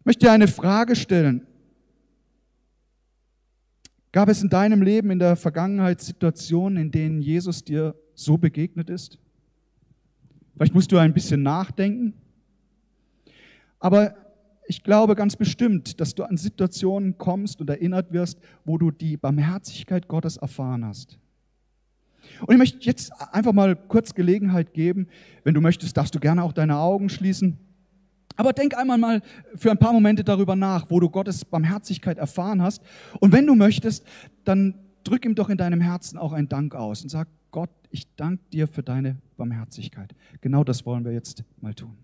Ich 0.00 0.06
möchte 0.06 0.26
dir 0.26 0.32
eine 0.32 0.48
Frage 0.48 0.96
stellen. 0.96 1.47
Gab 4.10 4.28
es 4.28 4.42
in 4.42 4.48
deinem 4.48 4.82
Leben 4.82 5.10
in 5.10 5.18
der 5.18 5.36
Vergangenheit 5.36 6.00
Situationen, 6.00 6.78
in 6.78 6.90
denen 6.90 7.20
Jesus 7.20 7.62
dir 7.62 7.94
so 8.14 8.38
begegnet 8.38 8.88
ist? 8.88 9.18
Vielleicht 10.54 10.74
musst 10.74 10.90
du 10.90 10.98
ein 10.98 11.12
bisschen 11.12 11.42
nachdenken. 11.42 12.14
Aber 13.78 14.14
ich 14.66 14.82
glaube 14.82 15.14
ganz 15.14 15.36
bestimmt, 15.36 16.00
dass 16.00 16.14
du 16.14 16.24
an 16.24 16.36
Situationen 16.36 17.16
kommst 17.18 17.60
und 17.60 17.70
erinnert 17.70 18.12
wirst, 18.12 18.38
wo 18.64 18.78
du 18.78 18.90
die 18.90 19.16
Barmherzigkeit 19.16 20.08
Gottes 20.08 20.36
erfahren 20.36 20.84
hast. 20.84 21.18
Und 22.40 22.52
ich 22.52 22.58
möchte 22.58 22.78
jetzt 22.80 23.12
einfach 23.32 23.52
mal 23.52 23.76
kurz 23.76 24.14
Gelegenheit 24.14 24.74
geben. 24.74 25.08
Wenn 25.44 25.54
du 25.54 25.60
möchtest, 25.60 25.96
darfst 25.96 26.14
du 26.14 26.18
gerne 26.18 26.42
auch 26.42 26.52
deine 26.52 26.78
Augen 26.78 27.08
schließen. 27.08 27.58
Aber 28.38 28.52
denk 28.52 28.78
einmal 28.78 28.98
mal 28.98 29.20
für 29.56 29.72
ein 29.72 29.78
paar 29.78 29.92
Momente 29.92 30.22
darüber 30.22 30.54
nach, 30.54 30.90
wo 30.90 31.00
du 31.00 31.10
Gottes 31.10 31.44
Barmherzigkeit 31.44 32.18
erfahren 32.18 32.62
hast. 32.62 32.82
Und 33.18 33.32
wenn 33.32 33.44
du 33.44 33.56
möchtest, 33.56 34.06
dann 34.44 34.74
drück 35.02 35.24
ihm 35.24 35.34
doch 35.34 35.48
in 35.48 35.58
deinem 35.58 35.80
Herzen 35.80 36.16
auch 36.16 36.32
einen 36.32 36.48
Dank 36.48 36.76
aus 36.76 37.02
und 37.02 37.08
sag, 37.08 37.26
Gott, 37.50 37.70
ich 37.90 38.14
danke 38.14 38.44
dir 38.52 38.68
für 38.68 38.84
deine 38.84 39.16
Barmherzigkeit. 39.36 40.14
Genau 40.40 40.62
das 40.62 40.86
wollen 40.86 41.04
wir 41.04 41.12
jetzt 41.12 41.42
mal 41.60 41.74
tun. 41.74 41.96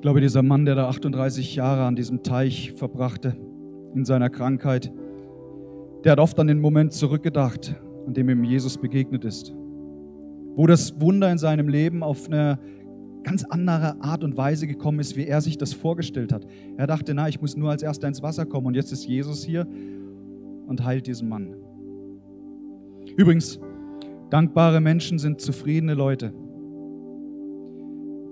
Ich 0.00 0.02
glaube, 0.02 0.22
dieser 0.22 0.42
Mann, 0.42 0.64
der 0.64 0.76
da 0.76 0.88
38 0.88 1.56
Jahre 1.56 1.84
an 1.84 1.94
diesem 1.94 2.22
Teich 2.22 2.72
verbrachte, 2.72 3.36
in 3.94 4.06
seiner 4.06 4.30
Krankheit, 4.30 4.90
der 6.04 6.12
hat 6.12 6.18
oft 6.18 6.40
an 6.40 6.46
den 6.46 6.58
Moment 6.58 6.94
zurückgedacht, 6.94 7.74
an 8.06 8.14
dem 8.14 8.30
ihm 8.30 8.42
Jesus 8.42 8.78
begegnet 8.78 9.26
ist. 9.26 9.54
Wo 10.56 10.66
das 10.66 10.98
Wunder 11.02 11.30
in 11.30 11.36
seinem 11.36 11.68
Leben 11.68 12.02
auf 12.02 12.28
eine 12.28 12.58
ganz 13.24 13.44
andere 13.44 14.00
Art 14.00 14.24
und 14.24 14.38
Weise 14.38 14.66
gekommen 14.66 15.00
ist, 15.00 15.18
wie 15.18 15.26
er 15.26 15.42
sich 15.42 15.58
das 15.58 15.74
vorgestellt 15.74 16.32
hat. 16.32 16.46
Er 16.78 16.86
dachte, 16.86 17.12
na, 17.12 17.28
ich 17.28 17.42
muss 17.42 17.54
nur 17.54 17.68
als 17.68 17.82
Erster 17.82 18.08
ins 18.08 18.22
Wasser 18.22 18.46
kommen 18.46 18.68
und 18.68 18.76
jetzt 18.76 18.92
ist 18.92 19.06
Jesus 19.06 19.44
hier 19.44 19.66
und 20.66 20.82
heilt 20.82 21.08
diesen 21.08 21.28
Mann. 21.28 21.54
Übrigens, 23.18 23.60
dankbare 24.30 24.80
Menschen 24.80 25.18
sind 25.18 25.42
zufriedene 25.42 25.92
Leute. 25.92 26.32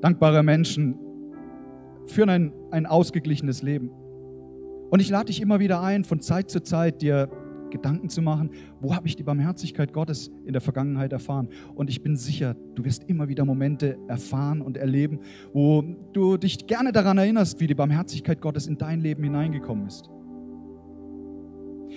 Dankbare 0.01 0.43
Menschen 0.43 0.99
führen 2.11 2.31
ein, 2.31 2.53
ein 2.71 2.87
ausgeglichenes 2.87 3.63
Leben. 3.63 3.91
Und 4.91 5.01
ich 5.01 5.11
lade 5.11 5.27
dich 5.27 5.41
immer 5.41 5.61
wieder 5.61 5.83
ein, 5.83 6.05
von 6.05 6.21
Zeit 6.21 6.51
zu 6.51 6.63
Zeit 6.63 7.03
dir 7.03 7.29
Gedanken 7.71 8.09
zu 8.09 8.23
machen, 8.23 8.51
wo 8.81 8.95
habe 8.95 9.07
ich 9.07 9.17
die 9.17 9.23
Barmherzigkeit 9.23 9.93
Gottes 9.93 10.31
in 10.45 10.53
der 10.53 10.63
Vergangenheit 10.63 11.13
erfahren. 11.13 11.49
Und 11.75 11.91
ich 11.91 12.03
bin 12.03 12.17
sicher, 12.17 12.57
du 12.75 12.85
wirst 12.85 13.05
immer 13.05 13.29
wieder 13.29 13.45
Momente 13.45 13.99
erfahren 14.09 14.63
und 14.63 14.77
erleben, 14.77 15.21
wo 15.53 15.83
du 16.13 16.37
dich 16.37 16.67
gerne 16.67 16.93
daran 16.93 17.19
erinnerst, 17.19 17.61
wie 17.61 17.67
die 17.67 17.75
Barmherzigkeit 17.75 18.41
Gottes 18.41 18.67
in 18.67 18.79
dein 18.79 19.01
Leben 19.01 19.23
hineingekommen 19.23 19.87
ist. 19.87 20.09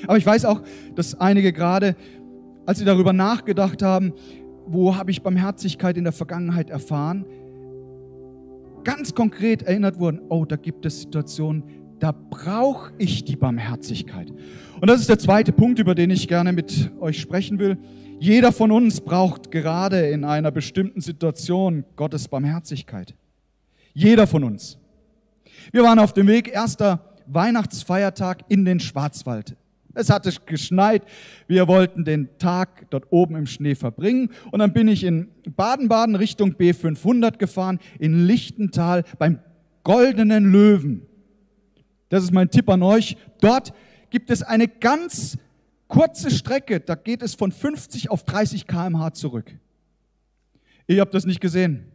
Aber 0.08 0.18
ich 0.18 0.26
weiß 0.26 0.46
auch, 0.46 0.62
dass 0.96 1.20
einige 1.20 1.54
gerade, 1.54 1.96
als 2.66 2.80
sie 2.80 2.86
darüber 2.86 3.14
nachgedacht 3.14 3.82
haben, 3.82 4.14
wo 4.66 4.96
habe 4.96 5.12
ich 5.12 5.22
Barmherzigkeit 5.22 5.98
in 5.98 6.04
der 6.04 6.14
Vergangenheit 6.14 6.70
erfahren, 6.70 7.26
ganz 8.84 9.14
konkret 9.14 9.64
erinnert 9.64 10.00
wurden, 10.00 10.22
oh, 10.30 10.46
da 10.46 10.56
gibt 10.56 10.86
es 10.86 11.02
Situationen, 11.02 11.64
da 12.00 12.12
brauche 12.12 12.92
ich 12.98 13.24
die 13.24 13.36
Barmherzigkeit. 13.36 14.32
Und 14.80 14.90
das 14.90 15.00
ist 15.02 15.10
der 15.10 15.20
zweite 15.20 15.52
Punkt, 15.52 15.80
über 15.80 15.94
den 15.94 16.10
ich 16.10 16.28
gerne 16.28 16.52
mit 16.52 16.92
euch 17.00 17.22
sprechen 17.22 17.60
will. 17.60 17.78
Jeder 18.20 18.52
von 18.52 18.72
uns 18.72 19.02
braucht 19.02 19.52
gerade 19.52 20.10
in 20.10 20.24
einer 20.24 20.52
bestimmten 20.52 21.02
Situation 21.02 21.86
Gottes 21.96 22.28
Barmherzigkeit. 22.28 23.16
Jeder 23.94 24.26
von 24.28 24.44
uns. 24.44 24.78
Wir 25.72 25.84
waren 25.84 26.00
auf 26.00 26.14
dem 26.14 26.28
Weg, 26.28 26.48
erster 26.48 27.16
Weihnachtsfeiertag 27.28 28.44
in 28.50 28.66
den 28.66 28.80
Schwarzwald. 28.80 29.56
Es 29.94 30.10
hatte 30.10 30.32
geschneit. 30.46 31.04
Wir 31.48 31.68
wollten 31.68 32.06
den 32.06 32.30
Tag 32.38 32.90
dort 32.90 33.12
oben 33.12 33.36
im 33.36 33.46
Schnee 33.46 33.76
verbringen. 33.76 34.30
Und 34.52 34.60
dann 34.60 34.74
bin 34.74 34.88
ich 34.88 35.04
in 35.04 35.30
Baden-Baden 35.56 36.16
Richtung 36.16 36.54
B500 36.54 37.38
gefahren, 37.38 37.80
in 38.00 38.26
Lichtental 38.26 39.04
beim 39.20 39.40
Goldenen 39.84 40.52
Löwen. 40.52 41.08
Das 42.10 42.24
ist 42.24 42.32
mein 42.32 42.50
Tipp 42.50 42.70
an 42.70 42.84
euch. 42.84 43.18
Dort 43.40 43.74
gibt 44.10 44.30
es 44.30 44.44
eine 44.44 44.68
ganz 44.68 45.38
kurze 45.88 46.32
Strecke. 46.32 46.80
Da 46.80 46.96
geht 46.96 47.22
es 47.22 47.36
von 47.36 47.52
50 47.52 48.10
auf 48.10 48.24
30 48.24 48.68
kmh 48.68 49.14
zurück. 49.14 49.52
Ich 50.88 51.00
habe 51.00 51.12
das 51.12 51.26
nicht 51.26 51.42
gesehen. 51.42 51.86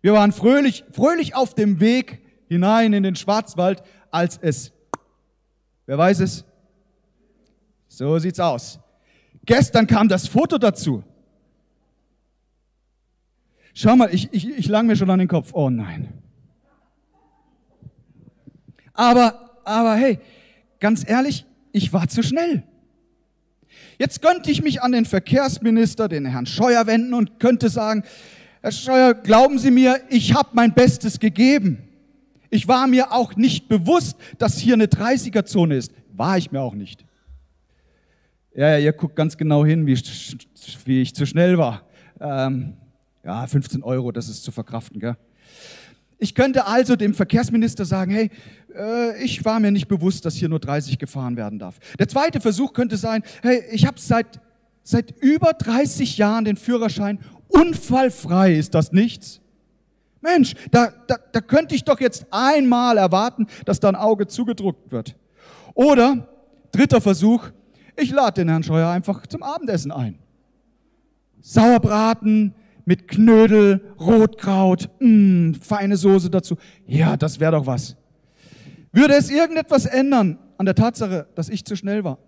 Wir 0.00 0.12
waren 0.12 0.32
fröhlich, 0.32 0.84
fröhlich 0.92 1.34
auf 1.34 1.54
dem 1.54 1.80
Weg 1.80 2.20
hinein 2.48 2.92
in 2.92 3.02
den 3.02 3.16
Schwarzwald, 3.16 3.82
als 4.10 4.38
es, 4.40 4.72
wer 5.86 5.98
weiß 5.98 6.20
es, 6.20 6.44
so 7.98 8.16
sieht's 8.20 8.38
aus. 8.38 8.78
Gestern 9.44 9.88
kam 9.88 10.08
das 10.08 10.28
Foto 10.28 10.56
dazu. 10.56 11.02
Schau 13.74 13.96
mal, 13.96 14.14
ich, 14.14 14.32
ich, 14.32 14.48
ich 14.48 14.68
lang 14.68 14.86
mir 14.86 14.94
schon 14.94 15.10
an 15.10 15.18
den 15.18 15.26
Kopf. 15.26 15.50
Oh 15.52 15.68
nein. 15.68 16.12
Aber, 18.92 19.60
aber 19.64 19.96
hey, 19.96 20.20
ganz 20.78 21.08
ehrlich, 21.08 21.44
ich 21.72 21.92
war 21.92 22.08
zu 22.08 22.22
schnell. 22.22 22.62
Jetzt 23.98 24.22
könnte 24.22 24.52
ich 24.52 24.62
mich 24.62 24.80
an 24.80 24.92
den 24.92 25.04
Verkehrsminister, 25.04 26.08
den 26.08 26.26
Herrn 26.26 26.46
Scheuer, 26.46 26.86
wenden 26.86 27.14
und 27.14 27.40
könnte 27.40 27.68
sagen, 27.68 28.04
Herr 28.62 28.72
Scheuer, 28.72 29.14
glauben 29.14 29.58
Sie 29.58 29.72
mir, 29.72 30.00
ich 30.08 30.34
habe 30.34 30.50
mein 30.52 30.72
Bestes 30.72 31.18
gegeben. 31.18 31.78
Ich 32.48 32.68
war 32.68 32.86
mir 32.86 33.12
auch 33.12 33.34
nicht 33.34 33.68
bewusst, 33.68 34.16
dass 34.38 34.56
hier 34.56 34.74
eine 34.74 34.86
30er-Zone 34.86 35.76
ist. 35.76 35.92
War 36.12 36.38
ich 36.38 36.52
mir 36.52 36.60
auch 36.60 36.74
nicht. 36.74 37.07
Ja, 38.58 38.70
ja, 38.70 38.78
ihr 38.78 38.92
guckt 38.92 39.14
ganz 39.14 39.36
genau 39.36 39.64
hin, 39.64 39.86
wie, 39.86 39.94
wie 40.84 41.00
ich 41.00 41.14
zu 41.14 41.26
schnell 41.26 41.58
war. 41.58 41.82
Ähm, 42.20 42.74
ja, 43.24 43.46
15 43.46 43.84
Euro, 43.84 44.10
das 44.10 44.28
ist 44.28 44.42
zu 44.42 44.50
verkraften. 44.50 44.98
Gell? 44.98 45.16
Ich 46.18 46.34
könnte 46.34 46.66
also 46.66 46.96
dem 46.96 47.14
Verkehrsminister 47.14 47.84
sagen, 47.84 48.10
hey, 48.10 48.30
äh, 48.74 49.22
ich 49.22 49.44
war 49.44 49.60
mir 49.60 49.70
nicht 49.70 49.86
bewusst, 49.86 50.24
dass 50.24 50.34
hier 50.34 50.48
nur 50.48 50.58
30 50.58 50.98
gefahren 50.98 51.36
werden 51.36 51.60
darf. 51.60 51.78
Der 52.00 52.08
zweite 52.08 52.40
Versuch 52.40 52.72
könnte 52.72 52.96
sein, 52.96 53.22
hey, 53.42 53.62
ich 53.70 53.86
habe 53.86 54.00
seit, 54.00 54.40
seit 54.82 55.14
über 55.20 55.52
30 55.52 56.18
Jahren 56.18 56.44
den 56.44 56.56
Führerschein 56.56 57.20
unfallfrei, 57.46 58.54
ist 58.54 58.74
das 58.74 58.90
nichts? 58.90 59.40
Mensch, 60.20 60.54
da, 60.72 60.92
da, 61.06 61.14
da 61.30 61.40
könnte 61.40 61.76
ich 61.76 61.84
doch 61.84 62.00
jetzt 62.00 62.26
einmal 62.32 62.98
erwarten, 62.98 63.46
dass 63.66 63.78
da 63.78 63.88
ein 63.88 63.94
Auge 63.94 64.26
zugedruckt 64.26 64.90
wird. 64.90 65.14
Oder, 65.74 66.26
dritter 66.72 67.00
Versuch, 67.00 67.52
ich 67.98 68.10
lade 68.10 68.40
den 68.40 68.48
Herrn 68.48 68.62
Scheuer 68.62 68.88
einfach 68.90 69.26
zum 69.26 69.42
Abendessen 69.42 69.92
ein. 69.92 70.18
Sauerbraten 71.40 72.54
mit 72.84 73.06
Knödel, 73.08 73.80
Rotkraut, 74.00 74.88
mh, 75.00 75.08
mm, 75.08 75.54
feine 75.54 75.96
Soße 75.96 76.30
dazu. 76.30 76.56
Ja, 76.86 77.16
das 77.16 77.38
wäre 77.38 77.52
doch 77.52 77.66
was. 77.66 77.96
Würde 78.92 79.14
es 79.14 79.30
irgendetwas 79.30 79.86
ändern 79.86 80.38
an 80.56 80.66
der 80.66 80.74
Tatsache, 80.74 81.26
dass 81.34 81.48
ich 81.48 81.64
zu 81.64 81.76
schnell 81.76 82.04
war? 82.04 82.18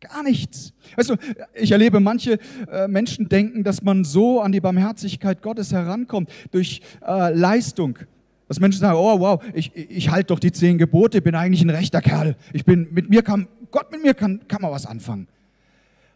Gar 0.00 0.22
nichts. 0.22 0.72
Weißt 0.96 1.10
du, 1.10 1.16
ich 1.54 1.72
erlebe 1.72 2.00
manche 2.00 2.38
äh, 2.70 2.88
Menschen 2.88 3.28
denken, 3.28 3.64
dass 3.64 3.82
man 3.82 4.04
so 4.04 4.40
an 4.40 4.52
die 4.52 4.60
Barmherzigkeit 4.60 5.42
Gottes 5.42 5.72
herankommt 5.72 6.30
durch 6.52 6.80
äh, 7.06 7.34
Leistung. 7.34 7.98
Dass 8.50 8.58
Menschen 8.58 8.80
sagen, 8.80 8.98
oh 8.98 9.20
wow, 9.20 9.40
ich, 9.54 9.76
ich 9.76 10.10
halte 10.10 10.34
doch 10.34 10.40
die 10.40 10.50
zehn 10.50 10.76
Gebote, 10.76 11.22
bin 11.22 11.36
eigentlich 11.36 11.62
ein 11.62 11.70
rechter 11.70 12.02
Kerl. 12.02 12.34
Ich 12.52 12.64
bin, 12.64 12.88
mit 12.90 13.08
mir 13.08 13.22
kann, 13.22 13.46
Gott 13.70 13.92
mit 13.92 14.02
mir 14.02 14.12
kann, 14.12 14.40
kann 14.48 14.60
man 14.60 14.72
was 14.72 14.86
anfangen. 14.86 15.28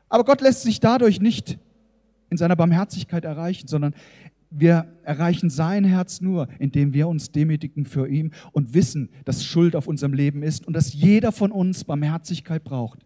Aber 0.09 0.25
Gott 0.25 0.41
lässt 0.41 0.63
sich 0.63 0.81
dadurch 0.81 1.21
nicht 1.21 1.59
in 2.31 2.37
seiner 2.37 2.57
Barmherzigkeit 2.57 3.25
erreichen, 3.25 3.69
sondern 3.69 3.95
wir 4.51 4.89
erreichen 5.05 5.49
sein 5.49 5.85
Herz 5.85 6.21
nur, 6.21 6.49
indem 6.59 6.93
wir 6.93 7.07
uns 7.07 7.31
demütigen 7.31 7.85
für 7.85 8.09
ihn 8.09 8.33
und 8.51 8.75
wissen, 8.75 9.11
dass 9.25 9.45
Schuld 9.45 9.77
auf 9.77 9.87
unserem 9.87 10.13
Leben 10.13 10.43
ist 10.43 10.67
und 10.67 10.73
dass 10.73 10.93
jeder 10.93 11.31
von 11.31 11.53
uns 11.53 11.85
Barmherzigkeit 11.85 12.65
braucht. 12.65 12.99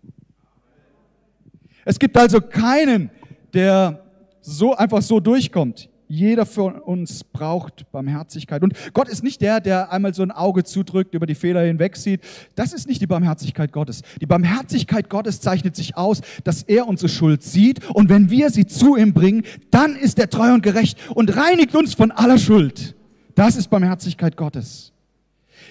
Es 1.84 1.98
gibt 1.98 2.16
also 2.16 2.40
keinen, 2.40 3.10
der 3.52 4.06
so 4.40 4.74
einfach 4.74 5.02
so 5.02 5.20
durchkommt. 5.20 5.90
Jeder 6.08 6.46
von 6.46 6.74
uns 6.76 7.22
braucht 7.22 7.90
Barmherzigkeit. 7.92 8.62
Und 8.62 8.72
Gott 8.94 9.08
ist 9.08 9.22
nicht 9.22 9.42
der, 9.42 9.60
der 9.60 9.92
einmal 9.92 10.14
so 10.14 10.22
ein 10.22 10.30
Auge 10.30 10.64
zudrückt, 10.64 11.14
über 11.14 11.26
die 11.26 11.34
Fehler 11.34 11.60
hinwegsieht. 11.62 12.22
Das 12.54 12.72
ist 12.72 12.88
nicht 12.88 13.02
die 13.02 13.06
Barmherzigkeit 13.06 13.72
Gottes. 13.72 14.00
Die 14.20 14.26
Barmherzigkeit 14.26 15.10
Gottes 15.10 15.40
zeichnet 15.40 15.76
sich 15.76 15.98
aus, 15.98 16.22
dass 16.44 16.62
er 16.62 16.88
unsere 16.88 17.10
Schuld 17.10 17.42
sieht 17.42 17.84
und 17.90 18.08
wenn 18.08 18.30
wir 18.30 18.48
sie 18.48 18.66
zu 18.66 18.96
ihm 18.96 19.12
bringen, 19.12 19.42
dann 19.70 19.96
ist 19.96 20.18
er 20.18 20.30
treu 20.30 20.54
und 20.54 20.62
gerecht 20.62 20.98
und 21.14 21.36
reinigt 21.36 21.76
uns 21.76 21.92
von 21.92 22.10
aller 22.10 22.38
Schuld. 22.38 22.94
Das 23.34 23.56
ist 23.56 23.68
Barmherzigkeit 23.68 24.36
Gottes. 24.36 24.92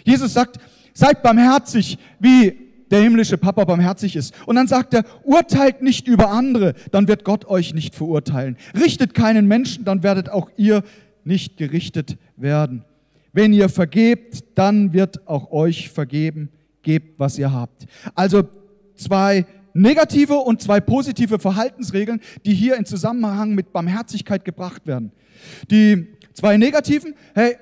Jesus 0.04 0.34
sagt, 0.34 0.58
seid 0.93 1.23
barmherzig, 1.23 1.97
wie 2.19 2.66
der 2.91 3.02
himmlische 3.02 3.38
Papa 3.38 3.65
barmherzig 3.65 4.15
ist. 4.15 4.34
Und 4.45 4.56
dann 4.56 4.67
sagt 4.67 4.93
er, 4.93 5.04
urteilt 5.23 5.82
nicht 5.82 6.08
über 6.08 6.30
andere, 6.30 6.73
dann 6.91 7.08
wird 7.08 7.23
Gott 7.23 7.45
euch 7.45 7.73
nicht 7.73 7.95
verurteilen. 7.95 8.58
Richtet 8.80 9.13
keinen 9.13 9.47
Menschen, 9.47 9.86
dann 9.86 10.04
werdet 10.04 10.30
auch 10.30 10.50
ihr 10.58 10.84
nicht 11.23 11.58
gerichtet 11.58 12.17
werden. 12.36 12.84
Wenn 13.34 13.54
ihr 13.54 13.69
vergebt, 13.69 14.43
dann 14.56 14.93
wird 14.93 15.28
auch 15.28 15.52
euch 15.52 15.89
vergeben. 15.89 16.50
Gebt, 16.82 17.19
was 17.19 17.38
ihr 17.38 17.52
habt. 17.52 17.86
Also 18.15 18.43
zwei 18.95 19.45
negative 19.73 20.36
und 20.36 20.62
zwei 20.62 20.80
positive 20.80 21.38
Verhaltensregeln, 21.38 22.21
die 22.45 22.54
hier 22.54 22.78
in 22.78 22.86
Zusammenhang 22.86 23.54
mit 23.54 23.73
Barmherzigkeit 23.73 24.45
gebracht 24.45 24.88
werden. 24.88 25.12
Die 25.69 26.08
zwei 26.34 26.58
negativen, 26.58 27.13
hey, 27.36 27.58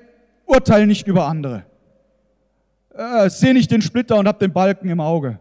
urteil 0.46 0.86
nicht 0.86 1.08
über 1.08 1.26
andere 1.26 1.64
äh, 2.96 3.30
sehe 3.30 3.54
nicht 3.54 3.70
den 3.70 3.82
Splitter 3.82 4.16
und 4.16 4.26
hab 4.26 4.38
den 4.38 4.52
Balken 4.52 4.88
im 4.88 5.00
Auge. 5.00 5.38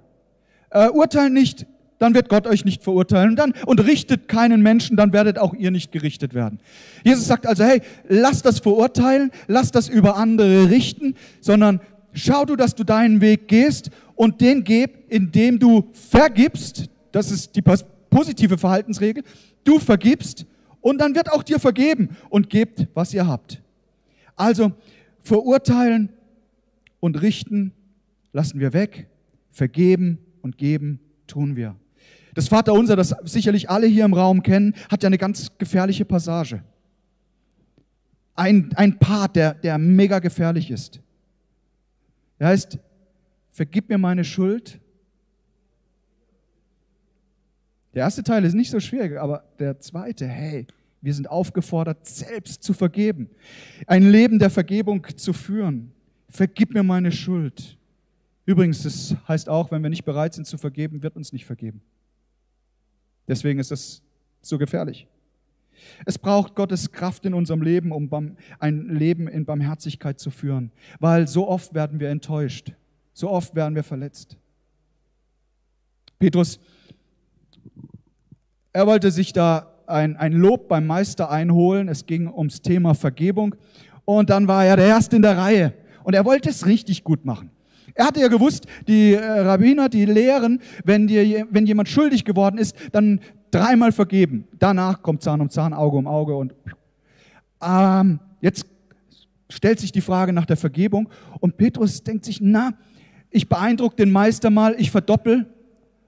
Äh, 0.69 0.89
urteilt 0.89 1.33
nicht, 1.33 1.65
dann 1.99 2.13
wird 2.13 2.27
Gott 2.29 2.47
euch 2.47 2.65
nicht 2.65 2.83
verurteilen. 2.83 3.31
Und, 3.31 3.35
dann, 3.37 3.53
und 3.65 3.79
richtet 3.79 4.27
keinen 4.27 4.61
Menschen, 4.61 4.97
dann 4.97 5.13
werdet 5.13 5.39
auch 5.39 5.53
ihr 5.53 5.71
nicht 5.71 5.91
gerichtet 5.91 6.33
werden. 6.33 6.59
Jesus 7.03 7.27
sagt 7.27 7.47
also, 7.47 7.63
hey, 7.63 7.81
lass 8.07 8.41
das 8.41 8.59
verurteilen, 8.59 9.31
lass 9.47 9.71
das 9.71 9.87
über 9.87 10.17
andere 10.17 10.69
richten, 10.69 11.15
sondern 11.39 11.79
schau 12.13 12.45
du, 12.45 12.55
dass 12.55 12.75
du 12.75 12.83
deinen 12.83 13.21
Weg 13.21 13.47
gehst 13.47 13.89
und 14.15 14.41
den 14.41 14.63
geb, 14.63 15.05
indem 15.09 15.59
du 15.59 15.89
vergibst. 15.93 16.89
Das 17.11 17.31
ist 17.31 17.55
die 17.55 17.63
positive 18.09 18.57
Verhaltensregel. 18.57 19.23
Du 19.63 19.79
vergibst 19.79 20.45
und 20.81 20.99
dann 20.99 21.15
wird 21.15 21.31
auch 21.31 21.43
dir 21.43 21.59
vergeben 21.59 22.09
und 22.29 22.49
gebt, 22.49 22.87
was 22.93 23.13
ihr 23.13 23.25
habt. 23.25 23.61
Also 24.35 24.73
verurteilen 25.21 26.09
und 27.05 27.21
richten 27.21 27.71
lassen 28.33 28.59
wir 28.59 28.73
weg, 28.73 29.07
vergeben 29.51 30.17
und 30.41 30.57
geben 30.57 30.99
tun 31.27 31.55
wir. 31.55 31.75
Das 32.33 32.47
Vaterunser, 32.47 32.95
das 32.95 33.15
sicherlich 33.25 33.69
alle 33.69 33.85
hier 33.85 34.05
im 34.05 34.15
Raum 34.15 34.41
kennen, 34.41 34.73
hat 34.89 35.03
ja 35.03 35.07
eine 35.07 35.19
ganz 35.19 35.55
gefährliche 35.59 36.03
Passage. 36.03 36.63
Ein, 38.33 38.71
ein 38.75 38.97
Part, 38.97 39.35
der, 39.35 39.53
der 39.53 39.77
mega 39.77 40.17
gefährlich 40.17 40.71
ist. 40.71 40.99
Er 42.39 42.47
heißt, 42.47 42.79
vergib 43.51 43.87
mir 43.87 43.99
meine 43.99 44.23
Schuld. 44.23 44.79
Der 47.93 48.01
erste 48.01 48.23
Teil 48.23 48.43
ist 48.45 48.55
nicht 48.55 48.71
so 48.71 48.79
schwierig, 48.79 49.19
aber 49.19 49.43
der 49.59 49.79
zweite, 49.79 50.27
hey, 50.27 50.65
wir 51.01 51.13
sind 51.13 51.29
aufgefordert, 51.29 52.07
selbst 52.07 52.63
zu 52.63 52.73
vergeben, 52.73 53.29
ein 53.85 54.09
Leben 54.09 54.39
der 54.39 54.49
Vergebung 54.49 55.05
zu 55.15 55.33
führen 55.33 55.91
vergib 56.35 56.73
mir 56.73 56.83
meine 56.83 57.11
Schuld. 57.11 57.77
Übrigens, 58.45 58.83
das 58.83 59.15
heißt 59.27 59.49
auch, 59.49 59.71
wenn 59.71 59.81
wir 59.81 59.89
nicht 59.89 60.05
bereit 60.05 60.33
sind 60.33 60.45
zu 60.45 60.57
vergeben, 60.57 61.01
wird 61.01 61.15
uns 61.15 61.33
nicht 61.33 61.45
vergeben. 61.45 61.81
Deswegen 63.27 63.59
ist 63.59 63.71
das 63.71 64.01
so 64.41 64.57
gefährlich. 64.57 65.07
Es 66.05 66.17
braucht 66.17 66.55
Gottes 66.55 66.91
Kraft 66.91 67.25
in 67.25 67.33
unserem 67.33 67.61
Leben, 67.61 67.91
um 67.91 68.09
ein 68.59 68.89
Leben 68.89 69.27
in 69.27 69.45
Barmherzigkeit 69.45 70.19
zu 70.19 70.29
führen, 70.29 70.71
weil 70.99 71.27
so 71.27 71.47
oft 71.47 71.73
werden 71.73 71.99
wir 71.99 72.09
enttäuscht, 72.09 72.73
so 73.13 73.29
oft 73.29 73.55
werden 73.55 73.75
wir 73.75 73.83
verletzt. 73.83 74.37
Petrus, 76.19 76.59
er 78.71 78.87
wollte 78.87 79.11
sich 79.11 79.33
da 79.33 79.73
ein, 79.87 80.15
ein 80.17 80.33
Lob 80.33 80.67
beim 80.67 80.87
Meister 80.87 81.29
einholen, 81.29 81.87
es 81.89 82.05
ging 82.05 82.27
ums 82.27 82.61
Thema 82.61 82.93
Vergebung 82.93 83.55
und 84.05 84.29
dann 84.29 84.47
war 84.47 84.65
er 84.65 84.77
der 84.77 84.87
Erste 84.87 85.15
in 85.15 85.21
der 85.21 85.37
Reihe 85.37 85.73
und 86.05 86.13
er 86.13 86.23
wollte 86.23 86.49
es 86.49 86.65
richtig 86.65 87.03
gut 87.03 87.25
machen. 87.25 87.49
Er 87.93 88.07
hatte 88.07 88.19
ja 88.19 88.27
gewusst, 88.27 88.65
die 88.87 89.13
äh, 89.13 89.23
Rabbiner, 89.23 89.89
die 89.89 90.05
lehren, 90.05 90.61
wenn, 90.83 91.07
dir, 91.07 91.47
wenn 91.49 91.65
jemand 91.65 91.89
schuldig 91.89 92.25
geworden 92.25 92.57
ist, 92.57 92.75
dann 92.91 93.19
dreimal 93.51 93.91
vergeben. 93.91 94.47
Danach 94.59 95.01
kommt 95.01 95.21
Zahn 95.21 95.41
um 95.41 95.49
Zahn, 95.49 95.73
Auge 95.73 95.97
um 95.97 96.07
Auge 96.07 96.35
und 96.35 96.53
ähm, 97.61 98.19
jetzt 98.41 98.65
stellt 99.49 99.79
sich 99.79 99.91
die 99.91 100.01
Frage 100.01 100.33
nach 100.33 100.45
der 100.45 100.57
Vergebung 100.57 101.09
und 101.39 101.57
Petrus 101.57 102.03
denkt 102.03 102.25
sich, 102.25 102.39
na, 102.41 102.73
ich 103.29 103.49
beeindrucke 103.49 103.95
den 103.95 104.11
Meister 104.11 104.49
mal, 104.49 104.75
ich 104.77 104.91
verdoppel 104.91 105.45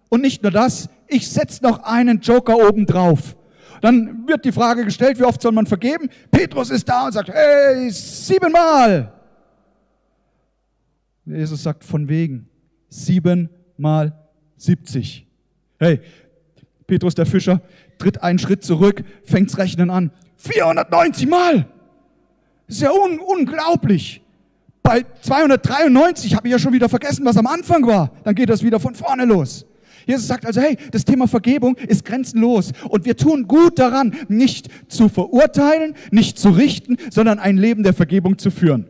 und 0.10 0.22
nicht 0.22 0.44
nur 0.44 0.52
das, 0.52 0.90
ich 1.08 1.30
setze 1.30 1.64
noch 1.64 1.84
einen 1.84 2.22
Joker 2.22 2.58
oben 2.58 2.86
drauf. 2.86 3.36
Dann 3.82 4.28
wird 4.28 4.44
die 4.46 4.52
Frage 4.52 4.84
gestellt, 4.84 5.20
wie 5.20 5.24
oft 5.24 5.42
soll 5.42 5.52
man 5.52 5.68
vergeben? 5.68 6.10
Petrus 6.32 6.70
ist 6.70 6.88
da 6.90 7.06
und 7.06 7.14
sagt, 7.14 7.30
hey, 7.30 7.90
siebenmal. 7.92 9.14
Jesus 11.28 11.64
sagt, 11.64 11.84
von 11.84 12.08
wegen, 12.08 12.48
siebenmal 12.90 14.14
siebzig. 14.58 15.28
Hey, 15.80 16.00
Petrus 16.88 17.16
der 17.16 17.26
Fischer 17.26 17.62
tritt 17.98 18.24
einen 18.24 18.40
Schritt 18.40 18.64
zurück, 18.64 19.04
fängt's 19.24 19.58
Rechnen 19.58 19.90
an. 19.90 20.12
490 20.38 21.28
Mal! 21.28 21.68
Ist 22.68 22.82
ja 22.82 22.92
un 22.92 23.20
unglaublich. 23.20 24.22
Bei 24.84 25.06
293 25.22 26.36
habe 26.36 26.48
ich 26.48 26.52
ja 26.52 26.60
schon 26.60 26.74
wieder 26.74 26.90
vergessen, 26.90 27.26
was 27.26 27.38
am 27.38 27.48
Anfang 27.48 27.86
war. 27.86 28.12
Dann 28.24 28.36
geht 28.36 28.50
das 28.50 28.64
wieder 28.64 28.80
von 28.80 28.96
vorne 28.96 29.26
los. 29.26 29.66
Jesus 30.06 30.28
sagt 30.28 30.46
also, 30.46 30.62
hey, 30.62 30.78
das 30.92 31.04
Thema 31.04 31.28
Vergebung 31.28 31.76
ist 31.76 32.06
grenzenlos 32.06 32.72
und 32.88 33.04
wir 33.04 33.18
tun 33.18 33.48
gut 33.48 33.78
daran, 33.78 34.16
nicht 34.30 34.70
zu 34.88 35.10
verurteilen, 35.10 35.96
nicht 36.12 36.40
zu 36.40 36.50
richten, 36.52 36.96
sondern 37.12 37.40
ein 37.40 37.58
Leben 37.58 37.84
der 37.84 37.94
Vergebung 37.94 38.38
zu 38.38 38.50
führen. 38.50 38.88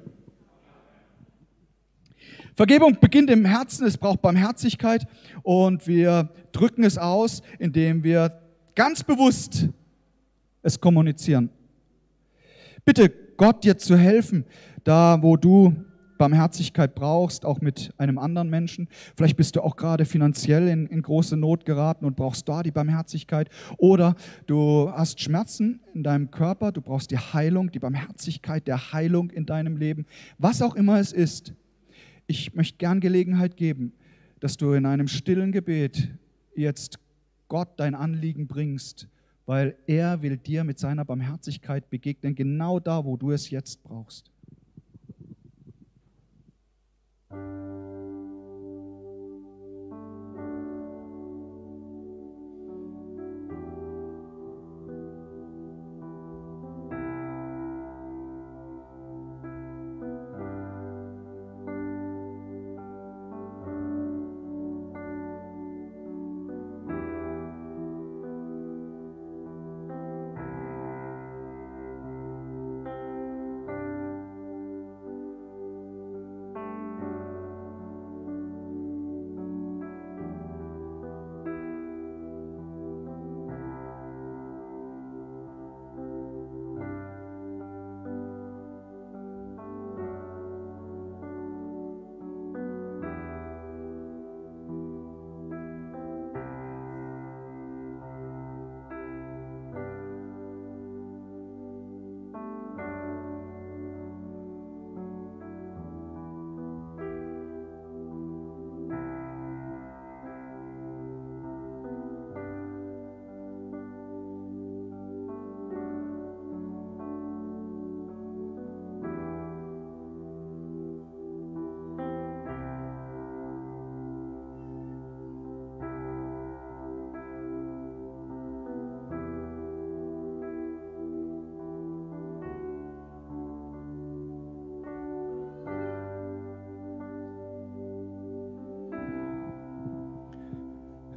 Vergebung 2.58 2.98
beginnt 3.00 3.30
im 3.30 3.46
Herzen, 3.46 3.86
es 3.86 4.00
braucht 4.00 4.24
Barmherzigkeit 4.24 5.06
und 5.44 5.86
wir 5.86 6.30
drücken 6.52 6.84
es 6.84 6.98
aus, 6.98 7.44
indem 7.60 8.04
wir 8.04 8.42
ganz 8.74 9.04
bewusst 9.04 9.70
es 10.64 10.82
kommunizieren. 10.82 11.52
Bitte 12.84 13.14
Gott 13.38 13.64
dir 13.64 13.78
zu 13.78 13.96
helfen, 13.96 14.44
da 14.84 15.22
wo 15.22 15.38
du 15.38 15.76
Barmherzigkeit 16.18 16.96
brauchst, 16.96 17.46
auch 17.46 17.62
mit 17.62 17.94
einem 18.00 18.18
anderen 18.18 18.50
Menschen. 18.50 18.88
Vielleicht 19.16 19.38
bist 19.38 19.56
du 19.56 19.62
auch 19.62 19.76
gerade 19.76 20.06
finanziell 20.06 20.68
in, 20.68 20.88
in, 20.88 21.04
große 21.04 21.38
Not 21.38 21.64
geraten 21.64 22.06
und 22.06 22.16
brauchst 22.16 22.50
da 22.50 22.64
die 22.64 22.72
Barmherzigkeit. 22.72 23.50
Oder 23.78 24.16
du 24.48 24.92
hast 24.92 25.22
Schmerzen 25.22 25.82
in 25.94 26.02
deinem 26.02 26.32
Körper, 26.32 26.72
du 26.72 26.82
brauchst 26.82 27.12
die 27.12 27.20
Heilung, 27.20 27.72
die 27.72 27.78
Barmherzigkeit 27.78 28.66
der 28.66 28.94
Heilung 28.94 29.30
in 29.30 29.46
deinem 29.46 29.78
Leben. 29.78 30.08
Was 30.40 30.64
auch 30.64 30.74
immer 30.74 31.00
es 31.00 31.14
ist. 31.14 31.54
Ich 32.30 32.54
möchte 32.54 32.78
gern 32.78 33.00
Gelegenheit 33.00 33.56
geben, 33.56 33.94
dass 34.42 34.58
du 34.58 34.74
in 34.74 34.86
einem 34.86 35.08
stillen 35.08 35.54
Gebet 35.54 36.10
jetzt 36.56 37.00
Gott 37.48 37.70
dein 37.80 37.96
Anliegen 37.96 38.48
bringst, 38.48 39.08
weil 39.46 39.78
er 39.88 40.22
will 40.22 40.36
dir 40.36 40.66
mit 40.66 40.78
seiner 40.78 41.06
Barmherzigkeit 41.06 41.90
begegnen, 41.90 42.36
genau 42.36 42.82
da, 42.82 43.06
wo 43.06 43.16
du 43.16 43.32
es 43.32 43.50
jetzt 43.50 43.82
brauchst. 43.82 44.30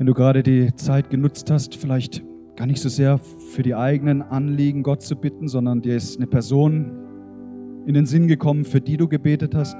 Wenn 0.00 0.06
du 0.06 0.14
gerade 0.14 0.42
die 0.42 0.74
Zeit 0.76 1.10
genutzt 1.10 1.50
hast, 1.50 1.74
vielleicht 1.74 2.24
gar 2.56 2.66
nicht 2.66 2.80
so 2.80 2.88
sehr 2.88 3.18
für 3.18 3.62
die 3.62 3.74
eigenen 3.74 4.22
Anliegen 4.22 4.82
Gott 4.82 5.02
zu 5.02 5.14
bitten, 5.14 5.46
sondern 5.46 5.82
dir 5.82 5.94
ist 5.94 6.16
eine 6.16 6.26
Person 6.26 6.90
in 7.84 7.92
den 7.92 8.06
Sinn 8.06 8.26
gekommen, 8.26 8.64
für 8.64 8.80
die 8.80 8.96
du 8.96 9.08
gebetet 9.08 9.54
hast, 9.54 9.76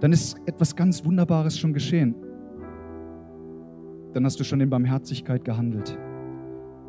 dann 0.00 0.12
ist 0.12 0.36
etwas 0.44 0.74
ganz 0.74 1.04
Wunderbares 1.04 1.56
schon 1.56 1.72
geschehen. 1.72 2.16
Dann 4.12 4.24
hast 4.24 4.40
du 4.40 4.44
schon 4.44 4.60
in 4.60 4.68
Barmherzigkeit 4.68 5.44
gehandelt. 5.44 5.96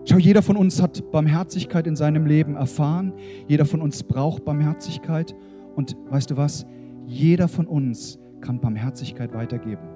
Schau, 0.05 0.17
jeder 0.17 0.41
von 0.41 0.57
uns 0.57 0.81
hat 0.81 1.11
Barmherzigkeit 1.11 1.85
in 1.85 1.95
seinem 1.95 2.25
Leben 2.25 2.55
erfahren. 2.55 3.13
Jeder 3.47 3.65
von 3.65 3.79
uns 3.79 4.01
braucht 4.01 4.43
Barmherzigkeit. 4.43 5.35
Und 5.75 5.95
weißt 6.09 6.31
du 6.31 6.37
was? 6.37 6.65
Jeder 7.05 7.47
von 7.47 7.67
uns 7.67 8.17
kann 8.41 8.59
Barmherzigkeit 8.59 9.35
weitergeben. 9.35 9.90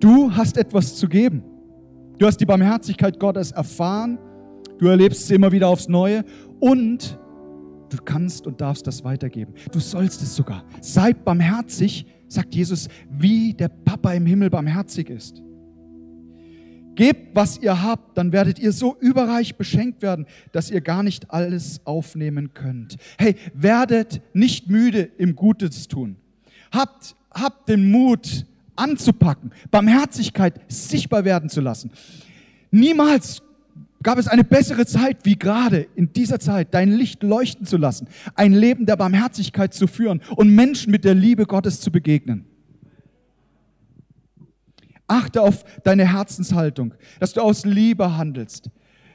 Du 0.00 0.34
hast 0.34 0.56
etwas 0.58 0.96
zu 0.96 1.08
geben. 1.08 1.42
Du 2.18 2.26
hast 2.26 2.38
die 2.38 2.46
Barmherzigkeit 2.46 3.18
Gottes 3.18 3.52
erfahren. 3.52 4.18
Du 4.78 4.88
erlebst 4.88 5.26
sie 5.26 5.34
immer 5.34 5.52
wieder 5.52 5.68
aufs 5.68 5.88
Neue. 5.88 6.24
Und 6.60 7.18
du 7.88 7.96
kannst 8.04 8.46
und 8.46 8.60
darfst 8.60 8.86
das 8.86 9.04
weitergeben. 9.04 9.54
Du 9.72 9.80
sollst 9.80 10.22
es 10.22 10.36
sogar. 10.36 10.64
Seid 10.80 11.24
barmherzig, 11.24 12.06
sagt 12.28 12.54
Jesus, 12.54 12.88
wie 13.10 13.54
der 13.54 13.68
Papa 13.68 14.12
im 14.12 14.26
Himmel 14.26 14.50
barmherzig 14.50 15.08
ist. 15.08 15.42
Gebt, 16.94 17.36
was 17.36 17.58
ihr 17.58 17.82
habt, 17.82 18.16
dann 18.16 18.32
werdet 18.32 18.58
ihr 18.58 18.72
so 18.72 18.96
überreich 19.00 19.56
beschenkt 19.56 20.00
werden, 20.00 20.26
dass 20.52 20.70
ihr 20.70 20.80
gar 20.80 21.02
nicht 21.02 21.30
alles 21.30 21.80
aufnehmen 21.84 22.54
könnt. 22.54 22.96
Hey, 23.18 23.36
werdet 23.52 24.22
nicht 24.32 24.70
müde 24.70 25.02
im 25.18 25.36
Gutes 25.36 25.88
tun. 25.88 26.16
Habt, 26.72 27.14
habt 27.30 27.68
den 27.68 27.90
Mut, 27.90 28.46
anzupacken, 28.76 29.52
Barmherzigkeit 29.70 30.60
sichtbar 30.68 31.24
werden 31.24 31.48
zu 31.48 31.60
lassen. 31.60 31.90
Niemals 32.70 33.42
gab 34.02 34.18
es 34.18 34.28
eine 34.28 34.44
bessere 34.44 34.86
Zeit 34.86 35.18
wie 35.24 35.36
gerade 35.36 35.88
in 35.96 36.12
dieser 36.12 36.38
Zeit, 36.38 36.74
dein 36.74 36.92
Licht 36.92 37.22
leuchten 37.22 37.66
zu 37.66 37.76
lassen, 37.76 38.08
ein 38.34 38.52
Leben 38.52 38.86
der 38.86 38.96
Barmherzigkeit 38.96 39.74
zu 39.74 39.86
führen 39.86 40.20
und 40.36 40.54
Menschen 40.54 40.90
mit 40.90 41.04
der 41.04 41.14
Liebe 41.14 41.46
Gottes 41.46 41.80
zu 41.80 41.90
begegnen. 41.90 42.44
Achte 45.08 45.40
auf 45.42 45.64
deine 45.82 46.12
Herzenshaltung, 46.12 46.94
dass 47.20 47.32
du 47.32 47.40
aus 47.40 47.64
Liebe 47.64 48.16
handelst, 48.16 48.70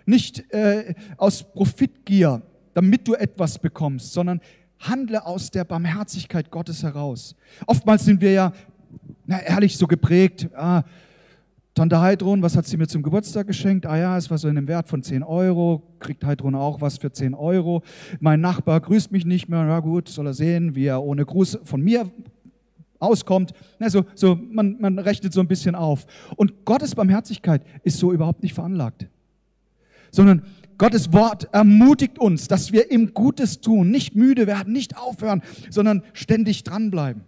nicht 0.06 0.52
äh, 0.54 0.94
aus 1.18 1.44
Profitgier, 1.54 2.42
damit 2.74 3.08
du 3.08 3.14
etwas 3.14 3.60
bekommst, 3.60 4.14
sondern 4.14 4.42
handle 4.80 5.26
aus 5.26 5.52
der 5.52 5.64
Barmherzigkeit 5.64 6.50
Gottes 6.50 6.84
heraus. 6.84 7.36
Oftmals 7.68 8.06
sind 8.06 8.22
wir 8.22 8.32
ja 8.32 8.54
na, 9.26 9.42
ehrlich 9.42 9.78
so 9.78 9.88
geprägt. 9.88 10.50
Ah, 10.56 10.84
Tante 11.74 12.02
Heidrun, 12.02 12.42
was 12.42 12.58
hat 12.58 12.66
sie 12.66 12.76
mir 12.76 12.88
zum 12.88 13.02
Geburtstag 13.02 13.48
geschenkt? 13.48 13.86
Ah 13.86 13.98
ja, 13.98 14.18
es 14.18 14.30
war 14.30 14.38
so 14.38 14.50
in 14.50 14.58
einem 14.58 14.68
Wert 14.68 14.90
von 14.90 15.04
10 15.04 15.24
Euro. 15.24 15.84
Kriegt 16.00 16.26
Heidrun 16.26 16.54
auch 16.54 16.82
was 16.82 16.98
für 16.98 17.12
10 17.12 17.34
Euro. 17.34 17.82
Mein 18.20 18.42
Nachbar 18.42 18.82
grüßt 18.82 19.12
mich 19.14 19.26
nicht 19.26 19.48
mehr. 19.48 19.64
Na 19.64 19.80
gut, 19.80 20.10
soll 20.10 20.28
er 20.28 20.34
sehen, 20.34 20.76
wie 20.76 20.86
er 20.86 21.02
ohne 21.02 21.26
Gruß 21.26 21.60
von 21.64 21.82
mir 21.82 22.12
auskommt. 23.00 23.54
Also, 23.80 24.04
so, 24.16 24.36
man, 24.36 24.78
man 24.82 25.00
rechnet 25.00 25.32
so 25.32 25.40
ein 25.40 25.48
bisschen 25.48 25.76
auf. 25.76 26.06
Und 26.36 26.66
Gottes 26.66 26.94
Barmherzigkeit 26.94 27.64
ist 27.84 28.00
so 28.00 28.12
überhaupt 28.12 28.44
nicht 28.44 28.54
veranlagt. 28.54 29.08
Sondern 30.12 30.44
Gottes 30.78 31.14
Wort 31.14 31.48
ermutigt 31.54 32.20
uns, 32.20 32.50
dass 32.50 32.74
wir 32.74 32.92
ihm 32.92 33.14
Gutes 33.14 33.62
tun, 33.62 33.92
nicht 33.92 34.14
müde 34.14 34.46
werden, 34.46 34.74
nicht 34.74 34.98
aufhören, 34.98 35.42
sondern 35.70 36.04
ständig 36.12 36.64
dranbleiben. 36.64 37.24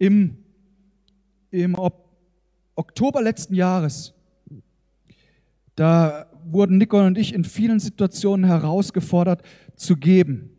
Im, 0.00 0.38
im 1.52 1.76
Oktober 2.74 3.22
letzten 3.22 3.54
Jahres, 3.54 4.14
da 5.76 6.26
wurden 6.44 6.78
Nicole 6.78 7.06
und 7.06 7.18
ich 7.18 7.34
in 7.34 7.44
vielen 7.44 7.78
Situationen 7.78 8.46
herausgefordert 8.46 9.42
zu 9.76 9.96
geben. 9.96 10.56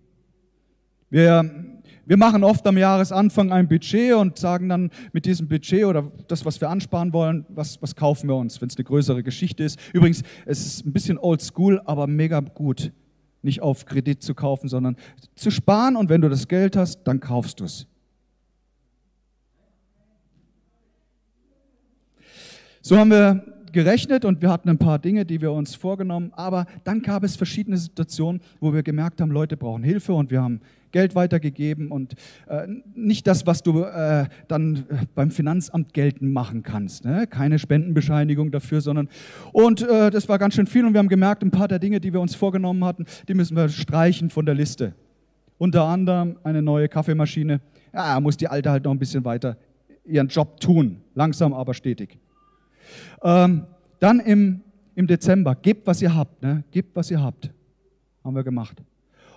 Wir 1.10 1.72
wir 2.06 2.18
machen 2.18 2.44
oft 2.44 2.68
am 2.68 2.78
Jahresanfang 2.78 3.54
ein 3.54 3.70
Budget 3.70 4.16
und 4.16 4.38
sagen 4.38 4.68
dann 4.68 4.90
mit 5.14 5.26
diesem 5.26 5.48
Budget 5.48 5.86
oder 5.86 6.12
das, 6.28 6.44
was 6.46 6.60
wir 6.60 6.70
ansparen 6.70 7.14
wollen, 7.14 7.46
was, 7.48 7.82
was 7.82 7.96
kaufen 7.96 8.28
wir 8.28 8.36
uns, 8.36 8.60
wenn 8.60 8.68
es 8.68 8.76
eine 8.76 8.84
größere 8.84 9.24
Geschichte 9.24 9.64
ist. 9.64 9.80
Übrigens, 9.94 10.24
es 10.46 10.66
ist 10.66 10.86
ein 10.86 10.92
bisschen 10.92 11.18
old 11.18 11.42
school, 11.42 11.82
aber 11.86 12.08
mega 12.08 12.42
gut, 12.42 12.92
nicht 13.44 13.62
auf 13.62 13.86
Kredit 13.86 14.24
zu 14.24 14.34
kaufen, 14.34 14.68
sondern 14.68 14.98
zu 15.36 15.52
sparen 15.52 15.96
und 15.96 16.10
wenn 16.10 16.20
du 16.20 16.28
das 16.28 16.48
Geld 16.50 16.76
hast, 16.76 17.04
dann 17.04 17.22
kaufst 17.22 17.60
du 17.60 17.64
es. 17.64 17.88
So 22.84 22.98
haben 22.98 23.12
wir 23.12 23.44
gerechnet 23.72 24.26
und 24.26 24.41
wir 24.41 24.50
hatten 24.50 24.67
ein 24.67 24.80
paar 24.80 24.98
Dinge, 24.98 25.24
die 25.24 25.39
wir 25.39 25.52
uns 25.52 25.76
vorgenommen, 25.76 26.32
aber 26.36 26.65
dann 26.84 27.04
gab 27.04 27.24
es 27.24 27.36
verschiedene 27.36 27.78
Situationen, 27.78 28.41
wo 28.60 28.74
wir 28.74 28.82
gemerkt 28.82 29.22
haben, 29.22 29.30
Leute 29.30 29.56
brauchen 29.56 29.84
Hilfe 29.84 30.13
und 30.13 30.32
wir 30.32 30.41
haben 30.41 30.62
Geld 30.91 31.13
weitergegeben 31.13 31.91
und 31.91 32.15
äh, 32.48 32.67
nicht 32.96 33.28
das, 33.28 33.46
was 33.46 33.62
du 33.62 33.84
äh, 33.84 34.26
dann 34.48 34.78
äh, 34.89 35.06
beim 35.13 35.30
Finanzamt 35.30 35.94
geltend 35.94 36.34
machen 36.34 36.63
kannst. 36.63 37.06
Ne? 37.06 37.28
Keine 37.28 37.60
Spendenbescheinigung 37.60 38.52
dafür, 38.52 38.82
sondern 38.82 39.10
und 39.54 39.84
äh, 39.84 40.10
das 40.10 40.28
war 40.28 40.39
ganz 40.39 40.56
schön 40.56 40.65
viel 40.65 40.84
und 40.84 40.94
wir 40.94 41.00
haben 41.00 41.08
gemerkt, 41.08 41.44
ein 41.44 41.52
paar 41.52 41.67
der 41.67 41.78
Dinge, 41.78 42.00
die 42.00 42.12
wir 42.12 42.20
uns 42.20 42.34
vorgenommen 42.34 42.84
hatten, 42.84 43.06
die 43.28 43.36
müssen 43.36 43.56
wir 43.56 43.70
streichen 43.70 44.32
von 44.32 44.48
der 44.48 44.56
Liste. 44.56 44.96
Unter 45.60 45.84
anderem 45.84 46.38
eine 46.44 46.63
neue 46.63 46.89
Kaffeemaschine. 46.89 47.62
Ja, 47.94 48.20
muss 48.20 48.38
die 48.38 48.48
alte 48.48 48.72
halt 48.72 48.86
noch 48.86 48.91
ein 48.91 49.00
bisschen 49.00 49.24
weiter 49.24 49.56
ihren 50.04 50.30
Job 50.30 50.60
tun, 50.60 50.98
langsam 51.13 51.54
aber 51.54 51.76
stetig. 51.76 52.17
Ähm, 53.24 53.66
dann 54.00 54.20
im, 54.20 54.62
im 54.96 55.08
Dezember, 55.08 55.56
gebt, 55.56 55.88
was 55.88 56.02
ihr 56.02 56.16
habt, 56.16 56.42
ne? 56.42 56.64
gebt, 56.72 56.96
was 56.96 57.12
ihr 57.12 57.22
habt. 57.22 57.52
Haben 58.24 58.36
wir 58.36 58.44
gemacht. 58.44 58.82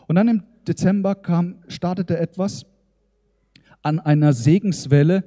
Und 0.06 0.16
dann 0.16 0.28
im 0.28 0.42
Dezember 0.66 1.14
kam, 1.14 1.56
startete 1.68 2.18
etwas 2.18 2.66
an 3.82 4.00
einer 4.00 4.32
Segenswelle, 4.32 5.24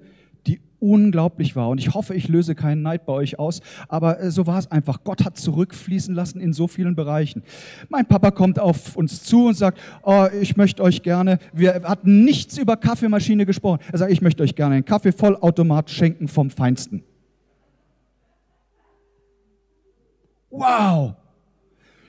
die 0.48 0.60
unglaublich 0.80 1.56
war. 1.56 1.70
Und 1.70 1.80
ich 1.80 1.94
hoffe, 1.94 2.16
ich 2.16 2.28
löse 2.28 2.56
keinen 2.56 2.82
Neid 2.82 3.06
bei 3.06 3.14
euch 3.14 3.38
aus, 3.38 3.62
aber 3.88 4.20
äh, 4.20 4.32
so 4.32 4.48
war 4.48 4.58
es 4.58 4.72
einfach. 4.72 5.04
Gott 5.04 5.24
hat 5.24 5.38
zurückfließen 5.38 6.14
lassen 6.14 6.40
in 6.40 6.54
so 6.54 6.68
vielen 6.68 6.96
Bereichen. 6.96 7.44
Mein 7.90 8.08
Papa 8.08 8.32
kommt 8.32 8.60
auf 8.60 8.96
uns 8.96 9.24
zu 9.24 9.48
und 9.48 9.56
sagt, 9.56 9.80
oh, 10.04 10.28
ich 10.42 10.58
möchte 10.58 10.84
euch 10.84 11.04
gerne, 11.04 11.40
wir 11.54 11.84
hatten 11.84 12.26
nichts 12.26 12.58
über 12.58 12.78
Kaffeemaschine 12.78 13.46
gesprochen. 13.46 13.80
Er 13.92 14.00
sagt, 14.00 14.12
ich 14.12 14.22
möchte 14.22 14.44
euch 14.44 14.56
gerne 14.56 14.76
einen 14.76 14.86
Kaffeevollautomat 14.86 15.90
schenken 15.90 16.28
vom 16.28 16.50
Feinsten. 16.50 17.04
Wow! 20.58 21.16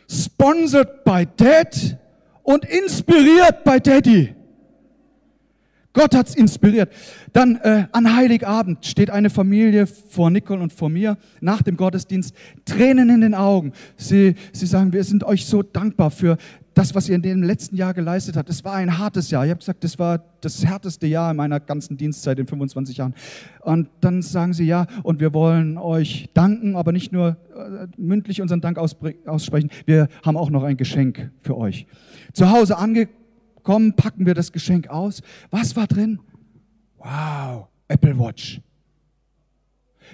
Sponsored 0.08 1.04
by 1.04 1.26
Dad 1.36 1.98
und 2.42 2.64
inspiriert 2.64 3.62
bei 3.62 3.78
Daddy. 3.78 4.34
Gott 5.92 6.14
hat's 6.14 6.34
inspiriert. 6.34 6.92
Dann 7.32 7.56
äh, 7.56 7.88
an 7.92 8.14
Heiligabend 8.14 8.86
steht 8.86 9.10
eine 9.10 9.30
Familie 9.30 9.86
vor 9.86 10.30
Nicole 10.30 10.62
und 10.62 10.72
vor 10.72 10.88
mir 10.88 11.18
nach 11.40 11.60
dem 11.60 11.76
Gottesdienst, 11.76 12.34
Tränen 12.64 13.10
in 13.10 13.20
den 13.20 13.34
Augen. 13.34 13.72
Sie, 13.96 14.34
sie 14.52 14.66
sagen, 14.66 14.92
wir 14.92 15.04
sind 15.04 15.24
euch 15.24 15.44
so 15.44 15.62
dankbar 15.62 16.10
für 16.10 16.38
das, 16.78 16.94
was 16.94 17.08
ihr 17.08 17.16
in 17.16 17.22
dem 17.22 17.42
letzten 17.42 17.74
Jahr 17.74 17.92
geleistet 17.92 18.36
habt. 18.36 18.48
Es 18.48 18.62
war 18.62 18.74
ein 18.74 18.98
hartes 18.98 19.32
Jahr. 19.32 19.44
Ich 19.44 19.50
habe 19.50 19.58
gesagt, 19.58 19.82
das 19.82 19.98
war 19.98 20.22
das 20.40 20.64
härteste 20.64 21.08
Jahr 21.08 21.32
in 21.32 21.36
meiner 21.36 21.58
ganzen 21.58 21.96
Dienstzeit 21.96 22.38
in 22.38 22.46
25 22.46 22.98
Jahren. 22.98 23.14
Und 23.62 23.88
dann 24.00 24.22
sagen 24.22 24.52
sie 24.52 24.64
ja, 24.64 24.86
und 25.02 25.18
wir 25.18 25.34
wollen 25.34 25.76
euch 25.76 26.28
danken, 26.34 26.76
aber 26.76 26.92
nicht 26.92 27.10
nur 27.10 27.36
äh, 27.56 27.88
mündlich 27.96 28.40
unseren 28.40 28.60
Dank 28.60 28.78
aussprechen. 28.78 29.70
Wir 29.86 30.06
haben 30.24 30.36
auch 30.36 30.50
noch 30.50 30.62
ein 30.62 30.76
Geschenk 30.76 31.32
für 31.40 31.58
euch. 31.58 31.88
Zu 32.32 32.48
Hause 32.48 32.78
angekommen, 32.78 33.94
packen 33.94 34.24
wir 34.24 34.34
das 34.34 34.52
Geschenk 34.52 34.86
aus. 34.88 35.20
Was 35.50 35.74
war 35.74 35.88
drin? 35.88 36.20
Wow, 36.98 37.66
Apple 37.88 38.16
Watch. 38.16 38.60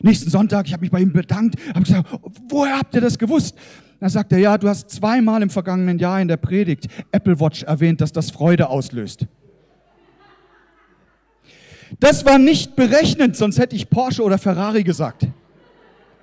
Nächsten 0.00 0.30
Sonntag, 0.30 0.66
ich 0.66 0.72
habe 0.72 0.80
mich 0.80 0.90
bei 0.90 1.00
ihm 1.00 1.12
bedankt, 1.12 1.56
habe 1.68 1.84
gesagt, 1.84 2.08
woher 2.48 2.78
habt 2.78 2.94
ihr 2.94 3.02
das 3.02 3.18
gewusst? 3.18 3.54
Dann 4.04 4.10
sagt 4.10 4.32
er, 4.32 4.38
ja, 4.38 4.58
du 4.58 4.68
hast 4.68 4.90
zweimal 4.90 5.40
im 5.40 5.48
vergangenen 5.48 5.98
Jahr 5.98 6.20
in 6.20 6.28
der 6.28 6.36
Predigt 6.36 6.88
Apple 7.10 7.40
Watch 7.40 7.62
erwähnt, 7.62 8.02
dass 8.02 8.12
das 8.12 8.30
Freude 8.30 8.68
auslöst. 8.68 9.26
Das 12.00 12.26
war 12.26 12.36
nicht 12.36 12.76
berechnet, 12.76 13.34
sonst 13.34 13.58
hätte 13.58 13.74
ich 13.74 13.88
Porsche 13.88 14.22
oder 14.22 14.36
Ferrari 14.36 14.84
gesagt. 14.84 15.26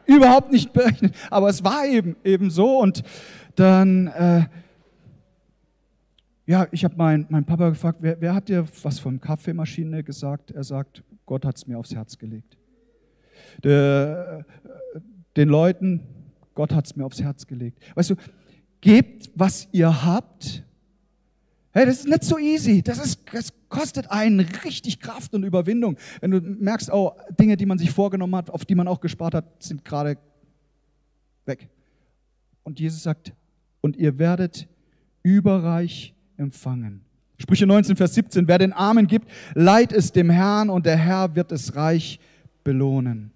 Überhaupt 0.05 0.51
nicht 0.51 0.71
berechnet, 0.73 1.15
aber 1.31 1.49
es 1.49 1.63
war 1.63 1.87
eben 1.87 2.15
eben 2.23 2.51
so 2.51 2.77
und 2.77 3.01
dann 3.55 4.05
äh, 4.09 4.43
ja, 6.45 6.67
ich 6.69 6.83
habe 6.83 6.95
meinen 6.97 7.25
mein 7.29 7.45
Papa 7.45 7.69
gefragt, 7.69 7.97
wer, 8.01 8.21
wer 8.21 8.35
hat 8.35 8.47
dir 8.47 8.67
was 8.83 8.99
von 8.99 9.19
Kaffeemaschine 9.19 10.03
gesagt? 10.03 10.51
Er 10.51 10.63
sagt, 10.63 11.01
Gott 11.25 11.45
hat 11.45 11.57
es 11.57 11.65
mir 11.65 11.79
aufs 11.79 11.95
Herz 11.95 12.19
gelegt. 12.19 12.59
Der, 13.63 14.45
den 15.35 15.49
Leuten, 15.49 16.01
Gott 16.53 16.73
hat 16.73 16.85
es 16.85 16.95
mir 16.95 17.05
aufs 17.05 17.21
Herz 17.21 17.47
gelegt. 17.47 17.79
Weißt 17.95 18.09
du, 18.09 18.15
gebt, 18.81 19.29
was 19.35 19.67
ihr 19.71 20.03
habt. 20.03 20.63
Hey, 21.71 21.85
das 21.85 21.99
ist 21.99 22.07
nicht 22.07 22.23
so 22.23 22.37
easy. 22.37 22.81
Das, 22.81 23.03
ist, 23.03 23.21
das 23.31 23.53
kostet 23.69 24.11
einen 24.11 24.41
richtig 24.41 24.99
Kraft 24.99 25.33
und 25.33 25.43
Überwindung. 25.43 25.97
Wenn 26.19 26.31
du 26.31 26.41
merkst, 26.41 26.91
oh, 26.91 27.13
Dinge, 27.39 27.55
die 27.55 27.65
man 27.65 27.77
sich 27.77 27.91
vorgenommen 27.91 28.35
hat, 28.35 28.49
auf 28.49 28.65
die 28.65 28.75
man 28.75 28.87
auch 28.87 28.99
gespart 28.99 29.33
hat, 29.33 29.63
sind 29.63 29.85
gerade 29.85 30.17
weg. 31.45 31.69
Und 32.63 32.79
Jesus 32.79 33.03
sagt, 33.03 33.33
und 33.79 33.95
ihr 33.95 34.19
werdet 34.19 34.67
überreich 35.23 36.13
empfangen. 36.37 37.01
Sprüche 37.37 37.65
19, 37.65 37.95
Vers 37.95 38.13
17, 38.15 38.47
wer 38.47 38.59
den 38.59 38.73
Armen 38.73 39.07
gibt, 39.07 39.29
leiht 39.55 39.91
es 39.91 40.11
dem 40.11 40.29
Herrn 40.29 40.69
und 40.69 40.85
der 40.85 40.97
Herr 40.97 41.35
wird 41.35 41.51
es 41.51 41.75
reich 41.75 42.19
belohnen. 42.63 43.31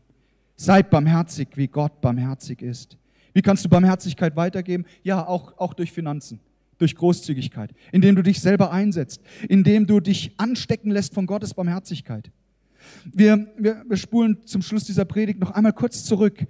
Seid 0.55 0.89
barmherzig, 0.89 1.49
wie 1.55 1.67
Gott 1.67 2.01
barmherzig 2.01 2.61
ist. 2.61 2.97
Wie 3.35 3.41
kannst 3.41 3.65
du 3.65 3.69
Barmherzigkeit 3.69 4.37
weitergeben? 4.37 4.85
Ja, 5.03 5.27
auch, 5.27 5.57
auch 5.57 5.73
durch 5.73 5.91
Finanzen, 5.91 6.39
durch 6.77 6.95
Großzügigkeit, 6.95 7.71
indem 7.91 8.15
du 8.15 8.23
dich 8.23 8.39
selber 8.39 8.71
einsetzt, 8.71 9.21
indem 9.49 9.85
du 9.85 9.99
dich 9.99 10.31
anstecken 10.37 10.89
lässt 10.89 11.13
von 11.13 11.25
Gottes 11.25 11.53
Barmherzigkeit. 11.53 12.31
Wir, 13.03 13.45
wir, 13.57 13.83
wir 13.85 13.97
spulen 13.97 14.37
zum 14.45 14.61
Schluss 14.61 14.85
dieser 14.85 15.03
Predigt 15.03 15.39
noch 15.39 15.51
einmal 15.51 15.73
kurz 15.73 16.05
zurück 16.05 16.47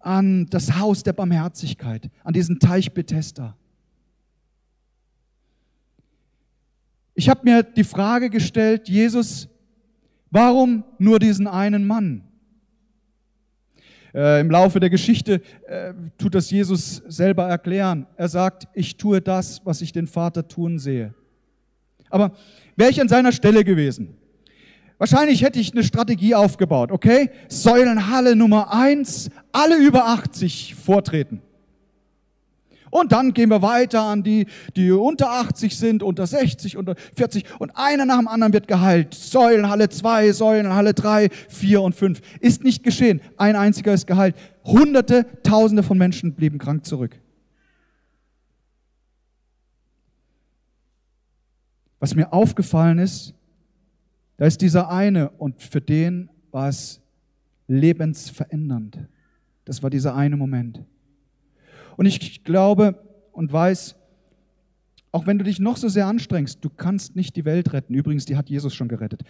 an 0.00 0.46
das 0.46 0.76
Haus 0.76 1.04
der 1.04 1.12
Barmherzigkeit, 1.12 2.10
an 2.24 2.32
diesen 2.32 2.58
Teich 2.58 2.92
Bethesda. 2.92 3.56
Ich 7.14 7.28
habe 7.28 7.42
mir 7.44 7.62
die 7.62 7.84
Frage 7.84 8.28
gestellt, 8.28 8.88
Jesus, 8.88 9.48
warum 10.32 10.82
nur 10.98 11.20
diesen 11.20 11.46
einen 11.46 11.86
Mann? 11.86 12.27
Äh, 14.14 14.40
Im 14.40 14.50
Laufe 14.50 14.80
der 14.80 14.90
Geschichte 14.90 15.40
äh, 15.66 15.92
tut 16.16 16.34
das 16.34 16.50
Jesus 16.50 17.02
selber 17.08 17.48
erklären. 17.48 18.06
Er 18.16 18.28
sagt, 18.28 18.68
ich 18.74 18.96
tue 18.96 19.20
das, 19.20 19.60
was 19.64 19.82
ich 19.82 19.92
den 19.92 20.06
Vater 20.06 20.46
tun 20.48 20.78
sehe. 20.78 21.14
Aber 22.10 22.32
wäre 22.76 22.90
ich 22.90 23.00
an 23.00 23.08
seiner 23.08 23.32
Stelle 23.32 23.64
gewesen, 23.64 24.16
wahrscheinlich 24.96 25.42
hätte 25.42 25.60
ich 25.60 25.72
eine 25.72 25.84
Strategie 25.84 26.34
aufgebaut, 26.34 26.90
okay? 26.90 27.30
Säulenhalle 27.48 28.34
Nummer 28.34 28.72
eins, 28.72 29.30
alle 29.52 29.76
über 29.76 30.06
80 30.06 30.74
vortreten. 30.74 31.42
Und 32.90 33.12
dann 33.12 33.32
gehen 33.34 33.50
wir 33.50 33.62
weiter 33.62 34.02
an 34.02 34.22
die, 34.22 34.46
die 34.76 34.90
unter 34.90 35.30
80 35.30 35.76
sind, 35.76 36.02
unter 36.02 36.26
60, 36.26 36.76
unter 36.76 36.94
40 37.16 37.44
und 37.58 37.72
einer 37.76 38.04
nach 38.04 38.18
dem 38.18 38.28
anderen 38.28 38.52
wird 38.52 38.68
geheilt. 38.68 39.14
Säulenhalle 39.14 39.88
2, 39.88 40.32
Säulenhalle 40.32 40.94
3, 40.94 41.28
4 41.48 41.82
und 41.82 41.94
5. 41.94 42.20
Ist 42.40 42.64
nicht 42.64 42.82
geschehen. 42.82 43.20
Ein 43.36 43.56
einziger 43.56 43.92
ist 43.92 44.06
geheilt. 44.06 44.36
Hunderte, 44.64 45.26
Tausende 45.42 45.82
von 45.82 45.98
Menschen 45.98 46.34
blieben 46.34 46.58
krank 46.58 46.84
zurück. 46.84 47.18
Was 52.00 52.14
mir 52.14 52.32
aufgefallen 52.32 52.98
ist, 52.98 53.34
da 54.36 54.46
ist 54.46 54.60
dieser 54.60 54.90
eine 54.90 55.30
und 55.30 55.60
für 55.60 55.80
den 55.80 56.30
war 56.52 56.68
es 56.68 57.00
lebensverändernd. 57.66 58.98
Das 59.64 59.82
war 59.82 59.90
dieser 59.90 60.14
eine 60.14 60.36
Moment. 60.36 60.84
Und 61.98 62.06
ich 62.06 62.44
glaube 62.44 62.98
und 63.32 63.52
weiß, 63.52 63.96
Auch 65.10 65.26
wenn 65.26 65.38
du 65.38 65.44
dich 65.44 65.58
noch 65.58 65.76
so 65.76 65.88
sehr 65.88 66.06
anstrengst, 66.06 66.64
du 66.64 66.68
kannst 66.68 67.16
nicht 67.16 67.34
die 67.36 67.44
Welt 67.44 67.72
retten. 67.72 67.94
Übrigens, 67.94 68.26
die 68.26 68.36
hat 68.36 68.50
Jesus 68.50 68.74
schon 68.74 68.88
gerettet. 68.88 69.22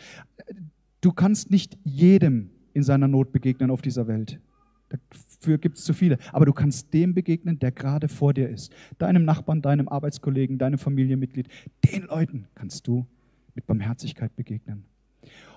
Du 1.00 1.12
kannst 1.12 1.50
nicht 1.50 1.78
jedem 1.84 2.50
in 2.74 2.82
seiner 2.82 3.08
Not 3.08 3.32
begegnen 3.32 3.70
auf 3.70 3.80
dieser 3.80 4.08
Welt. 4.08 4.40
Dafür 4.88 5.58
gibt 5.58 5.78
es 5.78 5.84
zu 5.84 5.92
viele. 5.92 6.18
Aber 6.32 6.46
du 6.46 6.52
kannst 6.52 6.92
dem 6.92 7.14
begegnen, 7.14 7.58
der 7.58 7.70
gerade 7.70 8.08
vor 8.08 8.34
dir 8.34 8.48
ist. 8.48 8.72
Deinem 8.98 9.24
Nachbarn, 9.24 9.62
deinem 9.62 9.88
Arbeitskollegen, 9.88 10.58
deinem 10.58 10.78
Familienmitglied. 10.78 11.48
Den 11.84 12.04
Leuten 12.04 12.48
kannst 12.54 12.86
du 12.88 13.06
mit 13.54 13.66
Barmherzigkeit 13.66 14.34
begegnen. 14.34 14.84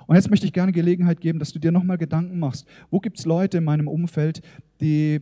Und 0.06 0.16
jetzt 0.16 0.30
möchte 0.30 0.46
ich 0.46 0.54
gerne 0.54 0.72
Gelegenheit 0.72 1.22
geben, 1.22 1.40
dass 1.40 1.54
du 1.54 1.60
dir 1.60 1.72
nochmal 1.72 1.98
Gedanken 1.98 2.38
machst. 2.38 2.68
Wo 2.90 3.00
gibt 3.00 3.18
es 3.18 3.26
Leute 3.26 3.58
in 3.60 3.64
meinem 3.64 3.88
Umfeld, 3.88 4.42
die 4.82 5.22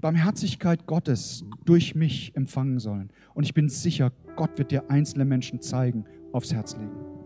Barmherzigkeit 0.00 0.86
Gottes 0.86 1.44
durch 1.64 1.94
mich 1.94 2.32
empfangen 2.36 2.78
sollen? 2.78 3.10
Und 3.34 3.44
ich 3.44 3.54
bin 3.54 3.68
sicher, 3.68 4.12
Gott 4.36 4.58
wird 4.58 4.70
dir 4.70 4.90
einzelne 4.90 5.24
Menschen 5.24 5.60
zeigen, 5.60 6.04
aufs 6.32 6.52
Herz 6.52 6.76
legen. 6.76 7.17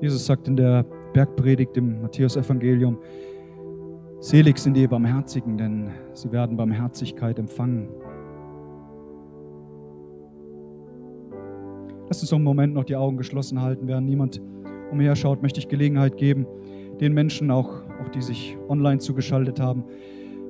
Jesus 0.00 0.24
sagt 0.24 0.48
in 0.48 0.56
der 0.56 0.84
Bergpredigt 1.12 1.76
im 1.76 2.00
Matthäus-Evangelium, 2.00 2.98
Selig 4.20 4.58
sind 4.58 4.74
die 4.74 4.86
Barmherzigen, 4.86 5.56
denn 5.56 5.90
sie 6.12 6.30
werden 6.30 6.56
Barmherzigkeit 6.56 7.38
empfangen. 7.38 7.88
Lass 12.08 12.20
uns 12.20 12.30
noch 12.30 12.36
einen 12.36 12.44
Moment 12.44 12.74
noch 12.74 12.84
die 12.84 12.96
Augen 12.96 13.16
geschlossen 13.16 13.62
halten, 13.62 13.88
während 13.88 14.06
niemand 14.06 14.42
umher 14.90 15.16
schaut, 15.16 15.42
möchte 15.42 15.60
ich 15.60 15.68
Gelegenheit 15.68 16.16
geben, 16.16 16.46
den 17.00 17.14
Menschen 17.14 17.50
auch, 17.50 17.82
auch 18.02 18.08
die 18.08 18.20
sich 18.20 18.58
online 18.68 18.98
zugeschaltet 18.98 19.60
haben, 19.60 19.84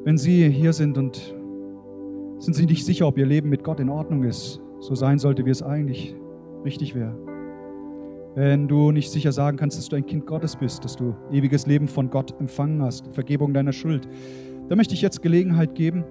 wenn 0.05 0.17
sie 0.17 0.49
hier 0.49 0.73
sind 0.73 0.99
und 0.99 1.35
sind 2.39 2.55
sie 2.55 2.67
nicht 2.67 2.85
sicher, 2.85 3.07
ob 3.07 3.19
ihr 3.19 3.27
Leben 3.27 3.51
mit 3.51 3.63
Gott 3.63 3.81
in 3.81 3.91
Ordnung 3.91 4.25
ist, 4.25 4.61
so 4.81 4.95
sein 4.95 5.19
sollte, 5.19 5.45
wie 5.45 5.51
es 5.51 5.63
eigentlich 5.63 6.17
richtig 6.65 6.95
wäre. 6.95 7.30
Wenn 8.35 8.69
du 8.69 8.93
nicht 8.93 9.11
sicher 9.11 9.33
sagen 9.33 9.57
kannst, 9.57 9.77
dass 9.77 9.89
du 9.89 9.97
ein 9.97 10.07
Kind 10.07 10.27
Gottes 10.27 10.55
bist, 10.55 10.85
dass 10.85 10.95
du 10.95 11.15
ewiges 11.33 11.67
Leben 11.67 11.89
von 11.89 12.11
Gott 12.11 12.39
empfangen 12.39 12.81
hast, 12.83 13.13
Vergebung 13.13 13.53
deiner 13.53 13.73
Schuld, 13.73 14.09
dann 14.69 14.79
möchte 14.79 14.95
ich 14.95 15.03
jetzt 15.03 15.21
Gelegenheit 15.21 15.75
geben. 15.75 16.05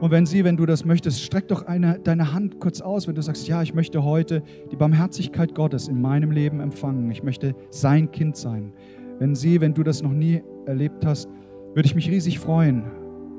Und 0.00 0.10
wenn 0.10 0.24
sie, 0.24 0.44
wenn 0.44 0.56
du 0.56 0.64
das 0.64 0.84
möchtest, 0.84 1.22
streck 1.22 1.48
doch 1.48 1.66
eine, 1.66 1.98
deine 1.98 2.32
Hand 2.32 2.58
kurz 2.58 2.80
aus, 2.80 3.06
wenn 3.06 3.14
du 3.14 3.22
sagst, 3.22 3.48
ja, 3.48 3.62
ich 3.62 3.74
möchte 3.74 4.02
heute 4.02 4.42
die 4.70 4.76
Barmherzigkeit 4.76 5.54
Gottes 5.54 5.88
in 5.88 6.00
meinem 6.00 6.30
Leben 6.30 6.60
empfangen. 6.60 7.10
Ich 7.10 7.22
möchte 7.22 7.54
sein 7.70 8.10
Kind 8.10 8.36
sein. 8.36 8.72
Wenn 9.18 9.34
sie, 9.34 9.60
wenn 9.60 9.74
du 9.74 9.82
das 9.82 10.02
noch 10.02 10.12
nie 10.12 10.42
erlebt 10.66 11.04
hast, 11.04 11.28
würde 11.74 11.86
ich 11.86 11.94
mich 11.94 12.10
riesig 12.10 12.38
freuen. 12.38 12.84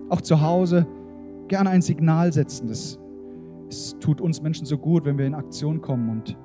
Auch 0.09 0.21
zu 0.21 0.41
Hause 0.41 0.87
gerne 1.47 1.71
ein 1.71 1.81
Signal 1.81 2.31
setzen. 2.33 2.69
Es 2.69 2.99
tut 3.99 4.21
uns 4.21 4.41
Menschen 4.41 4.65
so 4.65 4.77
gut, 4.77 5.05
wenn 5.05 5.17
wir 5.17 5.25
in 5.25 5.35
Aktion 5.35 5.81
kommen 5.81 6.09
und 6.09 6.37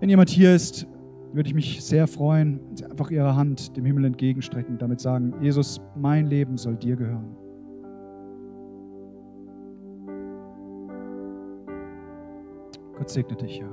wenn 0.00 0.08
jemand 0.08 0.30
hier 0.30 0.54
ist, 0.54 0.86
würde 1.32 1.48
ich 1.48 1.54
mich 1.54 1.84
sehr 1.84 2.06
freuen, 2.06 2.60
wenn 2.66 2.76
Sie 2.76 2.84
einfach 2.86 3.10
Ihre 3.10 3.36
Hand 3.36 3.76
dem 3.76 3.84
Himmel 3.84 4.06
entgegenstrecken 4.06 4.78
damit 4.78 5.00
sagen, 5.00 5.34
Jesus, 5.40 5.80
mein 5.94 6.26
Leben 6.26 6.56
soll 6.56 6.76
dir 6.76 6.96
gehören. 6.96 7.36
Gott 12.96 13.10
segne 13.10 13.36
dich, 13.36 13.58
ja. 13.58 13.68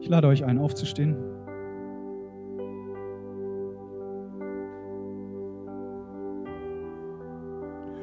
Ich 0.00 0.08
lade 0.08 0.28
euch 0.28 0.44
ein, 0.44 0.58
aufzustehen. 0.58 1.39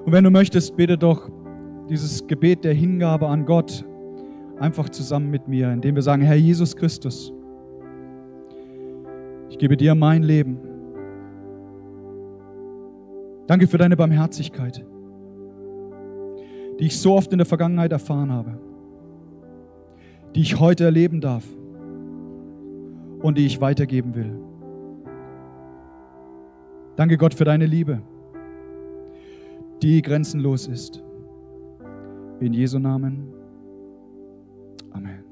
Und 0.08 0.14
wenn 0.14 0.24
du 0.24 0.32
möchtest, 0.32 0.78
bete 0.78 0.98
doch 0.98 1.30
dieses 1.90 2.26
Gebet 2.28 2.64
der 2.64 2.74
Hingabe 2.74 3.28
an 3.28 3.46
Gott 3.46 3.84
einfach 4.58 4.88
zusammen 4.88 5.30
mit 5.30 5.50
mir, 5.50 5.70
indem 5.74 5.96
wir 5.96 6.02
sagen, 6.02 6.22
Herr 6.22 6.38
Jesus 6.38 6.78
Christus, 6.78 7.34
ich 9.50 9.58
gebe 9.58 9.76
dir 9.76 9.96
mein 9.96 10.24
Leben. 10.24 10.60
Danke 13.48 13.68
für 13.68 13.78
deine 13.78 13.98
Barmherzigkeit, 13.98 14.86
die 16.80 16.86
ich 16.86 16.98
so 16.98 17.12
oft 17.16 17.34
in 17.34 17.40
der 17.40 17.46
Vergangenheit 17.46 17.92
erfahren 17.92 18.32
habe, 18.32 18.58
die 20.36 20.42
ich 20.42 20.58
heute 20.58 20.86
erleben 20.86 21.20
darf 21.20 21.44
und 23.20 23.38
die 23.38 23.46
ich 23.46 23.60
weitergeben 23.60 24.16
will. 24.16 24.40
Danke 26.96 27.18
Gott 27.18 27.34
für 27.34 27.44
deine 27.44 27.66
Liebe 27.66 28.02
die 29.82 30.02
grenzenlos 30.02 30.68
ist. 30.68 31.04
In 32.40 32.54
Jesu 32.54 32.80
Namen. 32.80 33.34
Amen. 34.92 35.27